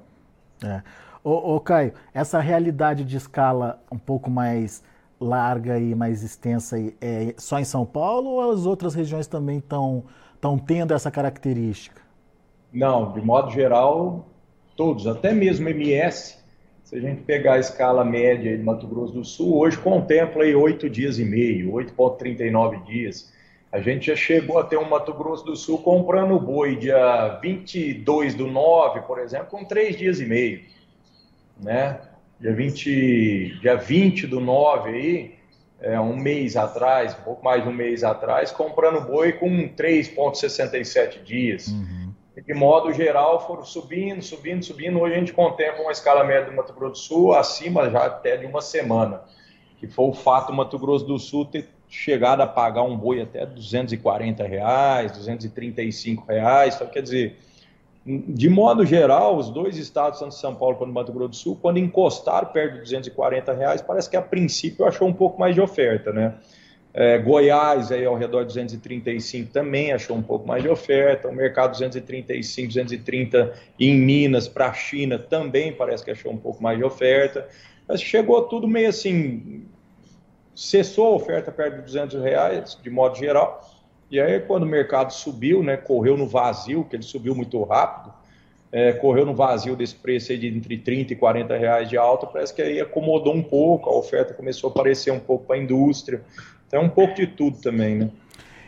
É. 0.63 0.83
Ô, 1.23 1.55
ô, 1.55 1.59
Caio, 1.59 1.93
essa 2.13 2.39
realidade 2.39 3.03
de 3.03 3.17
escala 3.17 3.81
um 3.91 3.97
pouco 3.97 4.29
mais 4.29 4.83
larga 5.19 5.79
e 5.79 5.95
mais 5.95 6.21
extensa 6.21 6.77
é 7.01 7.33
só 7.37 7.57
em 7.59 7.65
São 7.65 7.87
Paulo 7.87 8.29
ou 8.29 8.51
as 8.51 8.67
outras 8.67 8.93
regiões 8.93 9.25
também 9.25 9.57
estão 9.57 10.03
estão 10.37 10.57
tendo 10.57 10.93
essa 10.93 11.11
característica? 11.11 12.01
Não, 12.71 13.11
de 13.11 13.21
modo 13.21 13.51
geral, 13.51 14.27
todos, 14.75 15.07
até 15.07 15.33
mesmo 15.33 15.67
MS, 15.67 16.37
se 16.83 16.95
a 16.95 17.01
gente 17.01 17.23
pegar 17.23 17.55
a 17.55 17.59
escala 17.59 18.05
média 18.05 18.55
de 18.55 18.63
Mato 18.63 18.87
Grosso 18.87 19.13
do 19.13 19.25
Sul, 19.25 19.57
hoje 19.57 19.77
contempla 19.77 20.43
aí 20.43 20.55
8 20.55 20.89
dias 20.89 21.19
e 21.19 21.25
meio, 21.25 21.71
8,39 21.73 22.83
dias. 22.85 23.33
A 23.71 23.79
gente 23.81 24.07
já 24.07 24.15
chegou 24.15 24.57
a 24.59 24.63
ter 24.63 24.77
um 24.77 24.87
Mato 24.87 25.13
Grosso 25.13 25.43
do 25.43 25.55
Sul 25.55 25.79
comprando 25.79 26.39
boi 26.39 26.77
dia 26.77 27.39
22 27.41 28.35
do 28.35 28.47
9, 28.47 29.01
por 29.01 29.19
exemplo, 29.19 29.47
com 29.47 29.65
3 29.65 29.97
dias 29.97 30.21
e 30.21 30.25
meio. 30.25 30.61
Né? 31.59 31.99
Dia, 32.39 32.53
20, 32.53 33.59
dia 33.59 33.75
20 33.75 34.27
do 34.27 34.39
9 34.39 34.89
aí, 34.89 35.36
é, 35.79 35.99
um 35.99 36.15
mês 36.15 36.55
atrás, 36.55 37.13
um 37.19 37.23
pouco 37.23 37.43
mais 37.43 37.63
de 37.63 37.69
um 37.69 37.73
mês 37.73 38.03
atrás, 38.03 38.51
comprando 38.51 39.01
boi 39.01 39.33
com 39.33 39.47
3,67 39.69 41.23
dias. 41.23 41.67
Uhum. 41.67 42.13
De 42.45 42.53
modo 42.53 42.93
geral, 42.93 43.45
foram 43.45 43.65
subindo, 43.65 44.21
subindo, 44.21 44.63
subindo. 44.63 44.99
Hoje 44.99 45.15
a 45.15 45.19
gente 45.19 45.33
contempla 45.33 45.81
uma 45.81 45.91
escala 45.91 46.23
média 46.23 46.45
do 46.45 46.55
Mato 46.55 46.71
Grosso 46.73 46.93
do 46.93 46.97
Sul 46.97 47.33
acima 47.33 47.89
já 47.89 48.05
até 48.05 48.37
de 48.37 48.45
uma 48.45 48.61
semana, 48.61 49.21
que 49.79 49.87
foi 49.87 50.05
o 50.05 50.13
fato 50.13 50.47
do 50.47 50.53
Mato 50.53 50.77
Grosso 50.77 51.05
do 51.05 51.17
Sul 51.17 51.45
ter 51.45 51.67
chegado 51.89 52.41
a 52.41 52.47
pagar 52.47 52.83
um 52.83 52.95
boi 52.95 53.21
até 53.21 53.45
240 53.45 54.45
reais, 54.45 55.11
235 55.13 56.25
reais. 56.27 56.75
Então, 56.75 56.87
quer 56.87 57.01
dizer, 57.01 57.39
de 58.07 58.49
modo 58.49 58.85
geral, 58.85 59.35
os 59.35 59.49
dois 59.49 59.75
estados, 59.75 60.19
tanto 60.19 60.33
São 60.33 60.55
Paulo 60.55 60.77
quanto 60.77 60.93
Mato 60.93 61.11
Grosso 61.11 61.29
do 61.29 61.35
Sul, 61.35 61.59
quando 61.61 61.77
encostaram 61.77 62.47
perto 62.47 62.75
de 62.75 62.79
240 62.79 63.51
reais, 63.51 63.81
parece 63.81 64.09
que 64.09 64.15
a 64.15 64.21
princípio 64.21 64.85
achou 64.85 65.09
um 65.09 65.13
pouco 65.13 65.37
mais 65.37 65.53
de 65.53 65.59
oferta, 65.59 66.13
né? 66.13 66.35
É, 66.93 67.17
Goiás, 67.17 67.91
aí 67.91 68.05
ao 68.05 68.15
redor 68.15 68.43
de 68.43 68.47
235 68.47 69.51
também 69.51 69.91
achou 69.91 70.15
um 70.15 70.21
pouco 70.23 70.47
mais 70.47 70.63
de 70.63 70.69
oferta. 70.69 71.27
O 71.27 71.35
mercado 71.35 71.71
235, 71.71 72.67
230 72.69 73.53
em 73.77 73.93
Minas 73.93 74.47
para 74.47 74.69
a 74.69 74.73
China 74.73 75.19
também 75.19 75.73
parece 75.73 76.03
que 76.03 76.09
achou 76.09 76.31
um 76.31 76.37
pouco 76.37 76.63
mais 76.63 76.77
de 76.77 76.85
oferta. 76.85 77.47
Mas 77.87 78.01
chegou 78.01 78.41
tudo 78.43 78.67
meio 78.67 78.89
assim, 78.89 79.65
cessou 80.55 81.07
a 81.07 81.15
oferta 81.17 81.51
perto 81.51 81.75
de 81.75 81.81
200 81.81 82.21
reais, 82.21 82.79
de 82.81 82.89
modo 82.89 83.15
geral 83.17 83.76
e 84.09 84.19
aí, 84.19 84.39
quando 84.39 84.63
o 84.63 84.67
mercado 84.67 85.11
subiu, 85.11 85.61
né, 85.61 85.75
correu 85.75 86.15
no 86.15 86.27
vazio, 86.27 86.85
que 86.85 86.95
ele 86.95 87.03
subiu 87.03 87.35
muito 87.35 87.61
rápido, 87.63 88.13
é, 88.71 88.93
correu 88.93 89.25
no 89.25 89.33
vazio 89.33 89.75
desse 89.75 89.95
preço 89.95 90.31
aí 90.31 90.37
de 90.37 90.47
entre 90.47 90.77
30 90.77 91.13
e 91.13 91.15
40 91.15 91.57
reais 91.57 91.89
de 91.89 91.97
alta, 91.97 92.25
parece 92.25 92.53
que 92.53 92.61
aí 92.61 92.79
acomodou 92.79 93.33
um 93.33 93.43
pouco, 93.43 93.89
a 93.89 93.93
oferta 93.93 94.33
começou 94.33 94.69
a 94.69 94.71
aparecer 94.71 95.11
um 95.11 95.19
pouco 95.19 95.45
para 95.45 95.55
a 95.55 95.59
indústria. 95.59 96.21
Então, 96.67 96.81
é 96.81 96.83
um 96.83 96.89
pouco 96.89 97.15
de 97.15 97.27
tudo 97.27 97.57
também, 97.59 97.95
né? 97.95 98.09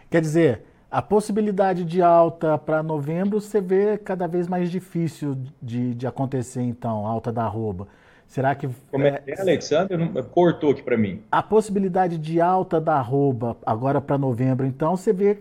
Quer 0.10 0.22
dizer, 0.22 0.62
a 0.90 1.02
possibilidade 1.02 1.84
de 1.84 2.02
alta 2.02 2.58
para 2.58 2.82
novembro 2.82 3.40
você 3.40 3.62
vê 3.62 3.98
cada 3.98 4.26
vez 4.26 4.48
mais 4.48 4.72
difícil 4.72 5.38
de, 5.62 5.94
de 5.94 6.08
acontecer, 6.08 6.62
então, 6.62 7.06
alta 7.06 7.32
da 7.32 7.44
arroba. 7.44 7.88
Será 8.30 8.54
que. 8.54 8.70
Como 8.92 9.08
é 9.08 9.18
que 9.18 9.32
é, 9.32 9.42
Alexandre? 9.42 9.98
Cortou 10.32 10.70
aqui 10.70 10.84
para 10.84 10.96
mim. 10.96 11.24
A 11.32 11.42
possibilidade 11.42 12.20
de 12.20 12.40
alta 12.40 12.80
da 12.80 12.94
arroba 12.94 13.58
agora 13.66 14.00
para 14.00 14.20
novembro, 14.20 14.68
então, 14.68 14.96
você 14.96 15.12
vê, 15.12 15.40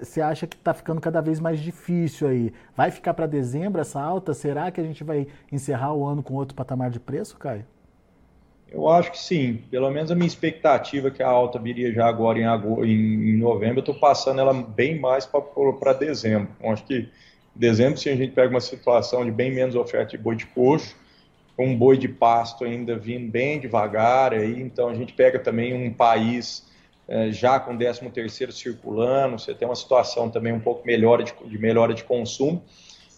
você 0.00 0.20
é, 0.20 0.22
acha 0.22 0.46
que 0.46 0.56
está 0.56 0.72
ficando 0.72 0.98
cada 0.98 1.20
vez 1.20 1.38
mais 1.38 1.60
difícil 1.60 2.26
aí. 2.26 2.54
Vai 2.74 2.90
ficar 2.90 3.12
para 3.12 3.26
dezembro 3.26 3.82
essa 3.82 4.00
alta? 4.00 4.32
Será 4.32 4.70
que 4.70 4.80
a 4.80 4.84
gente 4.84 5.04
vai 5.04 5.26
encerrar 5.52 5.92
o 5.92 6.06
ano 6.06 6.22
com 6.22 6.32
outro 6.32 6.54
patamar 6.54 6.88
de 6.90 6.98
preço, 6.98 7.36
Caio? 7.36 7.66
Eu 8.72 8.88
acho 8.88 9.12
que 9.12 9.18
sim. 9.18 9.62
Pelo 9.70 9.90
menos 9.90 10.10
a 10.10 10.14
minha 10.14 10.26
expectativa 10.26 11.08
é 11.08 11.10
que 11.10 11.22
a 11.22 11.28
alta 11.28 11.58
viria 11.58 11.92
já 11.92 12.06
agora 12.06 12.38
em, 12.38 13.30
em 13.30 13.36
novembro. 13.36 13.76
Eu 13.76 13.80
estou 13.80 13.94
passando 13.94 14.40
ela 14.40 14.54
bem 14.54 14.98
mais 14.98 15.26
para 15.26 15.92
dezembro. 15.92 16.48
Eu 16.62 16.70
acho 16.70 16.82
que 16.86 16.94
em 16.94 17.08
dezembro, 17.54 17.98
se 17.98 18.08
a 18.08 18.16
gente 18.16 18.32
pega 18.32 18.48
uma 18.48 18.60
situação 18.60 19.22
de 19.22 19.30
bem 19.30 19.54
menos 19.54 19.74
oferta 19.74 20.16
de 20.16 20.18
boi 20.18 20.34
de 20.34 20.46
coxo, 20.46 20.96
um 21.58 21.76
boi 21.76 21.96
de 21.96 22.08
pasto 22.08 22.64
ainda 22.64 22.96
vindo 22.96 23.30
bem 23.30 23.58
devagar, 23.58 24.32
aí, 24.32 24.60
então 24.60 24.88
a 24.88 24.94
gente 24.94 25.12
pega 25.12 25.38
também 25.38 25.72
um 25.72 25.92
país 25.92 26.66
é, 27.08 27.30
já 27.30 27.58
com 27.58 27.76
13 27.76 28.10
terceiro 28.10 28.52
circulando, 28.52 29.38
você 29.38 29.54
tem 29.54 29.66
uma 29.66 29.76
situação 29.76 30.28
também 30.30 30.52
um 30.52 30.60
pouco 30.60 30.86
melhor 30.86 31.22
de, 31.22 31.32
de 31.44 31.58
melhora 31.58 31.94
de 31.94 32.04
consumo, 32.04 32.62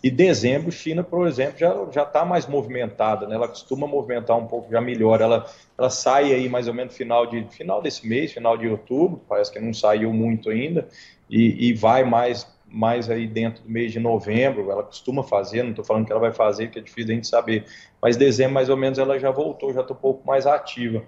e 0.03 0.11
dezembro, 0.11 0.70
China, 0.70 1.03
por 1.03 1.27
exemplo, 1.27 1.59
já 1.59 1.74
já 1.90 2.03
está 2.05 2.24
mais 2.24 2.46
movimentada, 2.46 3.27
né? 3.27 3.35
Ela 3.35 3.48
costuma 3.48 3.85
movimentar 3.85 4.37
um 4.37 4.46
pouco, 4.46 4.70
já 4.70 4.81
melhora. 4.81 5.24
Ela, 5.24 5.46
ela 5.77 5.90
sai 5.90 6.33
aí 6.33 6.48
mais 6.48 6.68
ou 6.68 6.74
menos 6.74 6.96
final 6.96 7.27
de 7.27 7.44
final 7.51 7.83
desse 7.83 8.07
mês, 8.07 8.33
final 8.33 8.57
de 8.57 8.68
outubro. 8.68 9.20
Parece 9.29 9.51
que 9.51 9.59
não 9.59 9.74
saiu 9.74 10.12
muito 10.12 10.51
ainda 10.51 10.87
e, 11.29 11.68
e 11.68 11.72
vai 11.72 12.05
mais 12.05 12.46
mais 12.71 13.11
aí 13.11 13.27
dentro 13.27 13.63
do 13.63 13.71
mês 13.71 13.93
de 13.93 13.99
novembro, 13.99 14.71
ela 14.71 14.83
costuma 14.83 15.23
fazer, 15.23 15.63
não 15.63 15.71
estou 15.71 15.85
falando 15.85 16.07
que 16.07 16.13
ela 16.13 16.21
vai 16.21 16.33
fazer, 16.33 16.71
que 16.71 16.79
é 16.79 16.83
difícil 16.83 17.13
a 17.13 17.15
gente 17.15 17.27
saber, 17.27 17.65
mas 18.01 18.17
dezembro 18.17 18.55
mais 18.55 18.69
ou 18.69 18.77
menos 18.77 18.99
ela 18.99 19.19
já 19.19 19.31
voltou, 19.31 19.73
já 19.73 19.81
está 19.81 19.95
um 19.95 19.97
pouco 19.97 20.27
mais 20.27 20.47
ativa. 20.47 21.03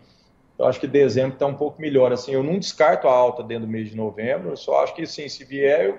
Eu 0.58 0.66
acho 0.66 0.80
que 0.80 0.86
dezembro 0.86 1.34
está 1.34 1.46
um 1.46 1.54
pouco 1.54 1.80
melhor, 1.80 2.12
assim, 2.12 2.32
eu 2.32 2.42
não 2.42 2.58
descarto 2.58 3.08
a 3.08 3.12
alta 3.12 3.42
dentro 3.42 3.66
do 3.66 3.72
mês 3.72 3.88
de 3.88 3.96
novembro, 3.96 4.50
eu 4.50 4.56
só 4.56 4.82
acho 4.82 4.94
que, 4.94 5.06
sim, 5.06 5.28
se 5.28 5.44
vier, 5.44 5.86
eu 5.86 5.98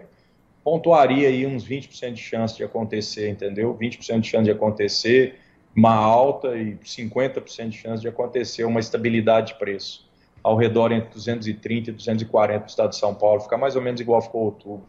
pontuaria 0.64 1.28
aí 1.28 1.46
uns 1.46 1.68
20% 1.68 2.14
de 2.14 2.22
chance 2.22 2.56
de 2.56 2.64
acontecer, 2.64 3.30
entendeu? 3.30 3.76
20% 3.76 4.20
de 4.20 4.28
chance 4.28 4.44
de 4.44 4.52
acontecer 4.52 5.40
uma 5.76 5.94
alta 5.94 6.56
e 6.58 6.76
50% 6.76 7.70
de 7.70 7.78
chance 7.78 8.02
de 8.02 8.08
acontecer 8.08 8.64
uma 8.64 8.80
estabilidade 8.80 9.54
de 9.54 9.60
preço 9.60 10.10
ao 10.44 10.56
redor 10.56 10.92
entre 10.92 11.10
230 11.12 11.90
e 11.92 11.94
240 11.94 12.60
no 12.60 12.66
estado 12.66 12.90
de 12.90 12.98
São 12.98 13.14
Paulo, 13.14 13.42
ficar 13.42 13.58
mais 13.58 13.76
ou 13.76 13.82
menos 13.82 14.02
igual 14.02 14.22
ficou 14.22 14.46
outubro. 14.46 14.86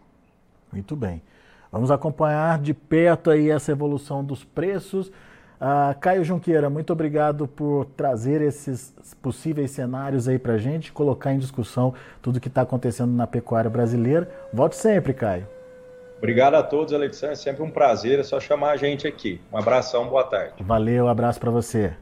Muito 0.73 0.97
bem. 0.97 1.23
Vamos 1.71 1.91
acompanhar 1.91 2.59
de 2.59 2.75
perto 2.75 3.31
aí 3.31 3.51
essa 3.51 3.73
evolução 3.73 4.25
dos 4.25 4.45
preços. 4.45 5.09
Uh, 5.09 5.97
Caio 6.01 6.25
Junqueira, 6.25 6.69
muito 6.69 6.93
obrigado 6.93 7.47
por 7.47 7.87
trazer 7.97 8.43
esses 8.43 8.93
possíveis 9.23 9.71
cenários 9.71 10.27
aí 10.27 10.39
para 10.39 10.55
a 10.55 10.59
gente, 10.59 10.93
colocar 10.93 11.33
em 11.33 11.39
discussão 11.39 11.95
tudo 12.21 12.41
que 12.41 12.49
está 12.49 12.63
acontecendo 12.63 13.13
na 13.13 13.27
pecuária 13.27 13.71
brasileira. 13.71 14.29
Volte 14.53 14.75
sempre, 14.75 15.15
Caio. 15.15 15.47
Obrigado 16.19 16.55
a 16.55 16.63
todos, 16.63 16.93
Alexandre. 16.93 17.37
Sempre 17.37 17.63
um 17.63 17.71
prazer. 17.71 18.19
É 18.19 18.23
só 18.23 18.39
chamar 18.39 18.73
a 18.73 18.77
gente 18.77 19.07
aqui. 19.07 19.41
Um 19.53 19.57
abração, 19.57 20.09
boa 20.09 20.25
tarde. 20.25 20.55
Valeu, 20.61 21.07
um 21.07 21.09
abraço 21.09 21.41
para 21.41 21.51
você. 21.51 21.93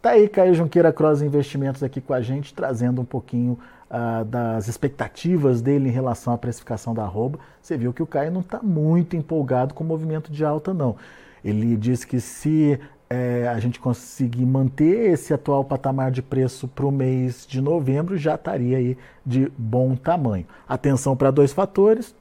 Tá 0.00 0.10
aí 0.10 0.28
Caio 0.28 0.54
Junqueira 0.54 0.92
Cross 0.92 1.22
Investimentos 1.22 1.82
aqui 1.82 2.00
com 2.00 2.14
a 2.14 2.20
gente, 2.20 2.54
trazendo 2.54 3.00
um 3.00 3.04
pouquinho 3.04 3.58
uh, 3.90 4.24
das 4.24 4.68
expectativas 4.68 5.60
dele 5.60 5.88
em 5.88 5.92
relação 5.92 6.32
à 6.32 6.38
precificação 6.38 6.94
da 6.94 7.02
arroba, 7.02 7.38
você 7.60 7.76
viu 7.76 7.92
que 7.92 8.02
o 8.02 8.06
Caio 8.06 8.30
não 8.30 8.40
está 8.40 8.62
muito 8.62 9.16
empolgado 9.16 9.74
com 9.74 9.84
o 9.84 9.86
movimento 9.86 10.30
de 10.32 10.44
alta, 10.44 10.72
não. 10.72 10.96
Ele 11.44 11.76
disse 11.76 12.06
que 12.06 12.20
se 12.20 12.78
é, 13.10 13.48
a 13.48 13.58
gente 13.58 13.80
conseguir 13.80 14.44
manter 14.44 15.12
esse 15.12 15.32
atual 15.32 15.64
patamar 15.64 16.10
de 16.10 16.20
preço 16.20 16.68
para 16.68 16.86
o 16.86 16.92
mês 16.92 17.46
de 17.46 17.60
novembro, 17.60 18.16
já 18.16 18.34
estaria 18.34 18.76
aí 18.76 18.98
de 19.24 19.50
bom 19.56 19.96
tamanho. 19.96 20.46
Atenção 20.68 21.16
para 21.16 21.30
dois 21.30 21.52
fatores. 21.52 22.14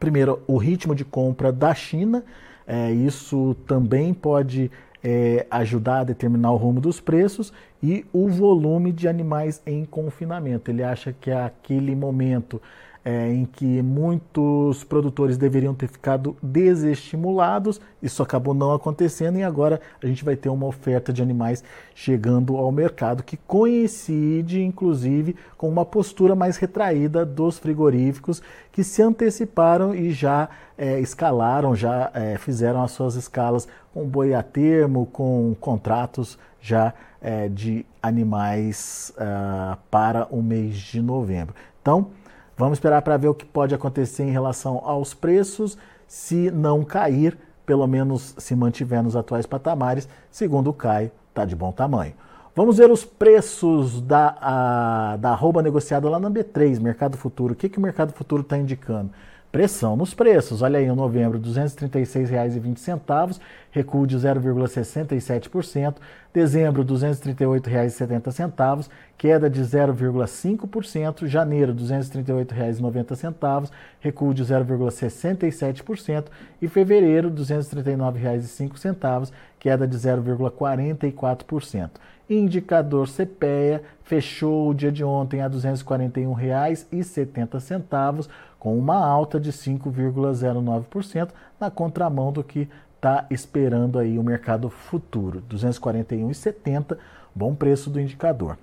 Primeiro, 0.00 0.42
o 0.46 0.56
ritmo 0.56 0.94
de 0.94 1.04
compra 1.04 1.52
da 1.52 1.74
China. 1.74 2.24
É, 2.66 2.90
isso 2.90 3.54
também 3.66 4.14
pode 4.14 4.70
é, 5.04 5.46
ajudar 5.50 6.00
a 6.00 6.04
determinar 6.04 6.50
o 6.50 6.56
rumo 6.56 6.80
dos 6.80 6.98
preços 6.98 7.52
e 7.82 8.06
o 8.10 8.26
volume 8.28 8.90
de 8.90 9.06
animais 9.06 9.60
em 9.66 9.84
confinamento. 9.84 10.70
Ele 10.70 10.82
acha 10.82 11.12
que 11.12 11.30
é 11.30 11.44
aquele 11.44 11.94
momento 11.94 12.60
é, 13.04 13.30
em 13.30 13.44
que 13.44 13.82
muitos 13.82 14.82
produtores 14.82 15.36
deveriam 15.36 15.74
ter 15.74 15.88
ficado 15.88 16.34
desestimulados, 16.42 17.78
isso 18.02 18.22
acabou 18.22 18.54
não 18.54 18.72
acontecendo 18.72 19.36
e 19.36 19.42
agora 19.42 19.78
a 20.02 20.06
gente 20.06 20.24
vai 20.24 20.36
ter 20.36 20.48
uma 20.48 20.66
oferta 20.66 21.12
de 21.12 21.20
animais 21.20 21.62
chegando 21.94 22.56
ao 22.56 22.72
mercado 22.72 23.22
que 23.22 23.36
coincide, 23.36 24.62
inclusive, 24.62 25.36
com 25.58 25.68
uma 25.68 25.84
postura 25.84 26.34
mais 26.34 26.56
retraída 26.56 27.26
dos 27.26 27.58
frigoríficos 27.58 28.42
que 28.72 28.82
se 28.82 29.02
anteciparam 29.02 29.94
e 29.94 30.10
já 30.10 30.48
é, 30.78 30.98
escalaram, 30.98 31.76
já 31.76 32.10
é, 32.14 32.38
fizeram 32.38 32.82
as 32.82 32.92
suas 32.92 33.16
escalas 33.16 33.68
com 33.94 34.04
boi 34.04 34.34
a 34.34 34.42
termo, 34.42 35.06
com 35.06 35.56
contratos 35.60 36.38
já 36.60 36.92
é, 37.22 37.48
de 37.48 37.86
animais 38.02 39.14
uh, 39.16 39.78
para 39.90 40.26
o 40.30 40.42
mês 40.42 40.76
de 40.76 41.00
novembro. 41.00 41.54
Então, 41.80 42.10
Vamos 42.56 42.76
esperar 42.76 43.02
para 43.02 43.16
ver 43.16 43.28
o 43.28 43.34
que 43.34 43.44
pode 43.44 43.74
acontecer 43.74 44.22
em 44.22 44.30
relação 44.30 44.80
aos 44.84 45.12
preços, 45.12 45.76
se 46.06 46.52
não 46.52 46.84
cair, 46.84 47.36
pelo 47.66 47.84
menos 47.86 48.34
se 48.38 48.54
mantiver 48.54 49.02
nos 49.02 49.16
atuais 49.16 49.44
patamares, 49.44 50.08
segundo 50.30 50.70
o 50.70 50.72
Caio, 50.72 51.10
está 51.30 51.44
de 51.44 51.56
bom 51.56 51.72
tamanho. 51.72 52.14
Vamos 52.54 52.78
ver 52.78 52.88
os 52.92 53.04
preços 53.04 54.00
da, 54.00 54.36
a, 54.40 55.16
da 55.16 55.30
arroba 55.30 55.60
negociada 55.62 56.08
lá 56.08 56.20
na 56.20 56.30
B3, 56.30 56.80
Mercado 56.80 57.16
Futuro. 57.16 57.54
O 57.54 57.56
que, 57.56 57.68
que 57.68 57.78
o 57.78 57.80
Mercado 57.80 58.12
Futuro 58.12 58.42
está 58.42 58.56
indicando? 58.56 59.10
Pressão 59.54 59.94
nos 59.94 60.12
preços. 60.12 60.62
Olha 60.62 60.80
aí, 60.80 60.86
em 60.86 60.96
novembro, 60.96 61.38
R$ 61.38 61.44
236,20, 61.44 63.38
recuo 63.70 64.04
de 64.04 64.16
0,67%. 64.16 65.94
Dezembro, 66.32 66.82
R$ 66.82 66.88
238,70, 66.88 68.88
queda 69.16 69.48
de 69.48 69.62
0,5%. 69.62 71.28
Janeiro, 71.28 71.70
R$ 71.70 71.78
238,90, 71.78 73.70
recuo 74.00 74.34
de 74.34 74.44
0,67%. 74.44 76.24
E 76.60 76.66
fevereiro, 76.66 77.28
R$ 77.28 77.34
239,05, 77.36 79.30
queda 79.60 79.86
de 79.86 79.96
0,44%. 79.96 81.90
Indicador 82.28 83.08
CPEA 83.08 83.82
fechou 84.02 84.68
o 84.70 84.74
dia 84.74 84.90
de 84.90 85.04
ontem 85.04 85.40
a 85.42 85.48
R$ 85.48 85.54
241,70 85.54 88.28
com 88.58 88.76
uma 88.78 88.96
alta 88.96 89.38
de 89.38 89.52
5,09% 89.52 91.28
na 91.60 91.70
contramão 91.70 92.32
do 92.32 92.42
que 92.42 92.66
está 92.96 93.26
esperando 93.30 93.98
aí 93.98 94.18
o 94.18 94.22
mercado 94.22 94.70
futuro, 94.70 95.42
241,70, 95.50 96.96
bom 97.34 97.54
preço 97.54 97.90
do 97.90 98.00
indicador. 98.00 98.56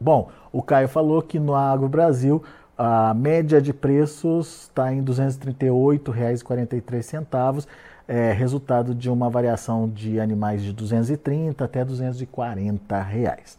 Bom, 0.00 0.30
o 0.50 0.62
Caio 0.62 0.88
falou 0.88 1.20
que 1.20 1.38
no 1.38 1.54
Agro 1.54 1.86
Brasil 1.88 2.42
a 2.76 3.12
média 3.12 3.60
de 3.60 3.74
preços 3.74 4.62
está 4.62 4.90
em 4.92 5.00
R$ 5.00 5.06
238,43, 5.06 7.66
é, 8.06 8.32
resultado 8.32 8.94
de 8.94 9.10
uma 9.10 9.30
variação 9.30 9.88
de 9.88 10.20
animais 10.20 10.62
de 10.62 10.72
230 10.72 11.64
até 11.64 11.84
240 11.84 13.02
reais. 13.02 13.58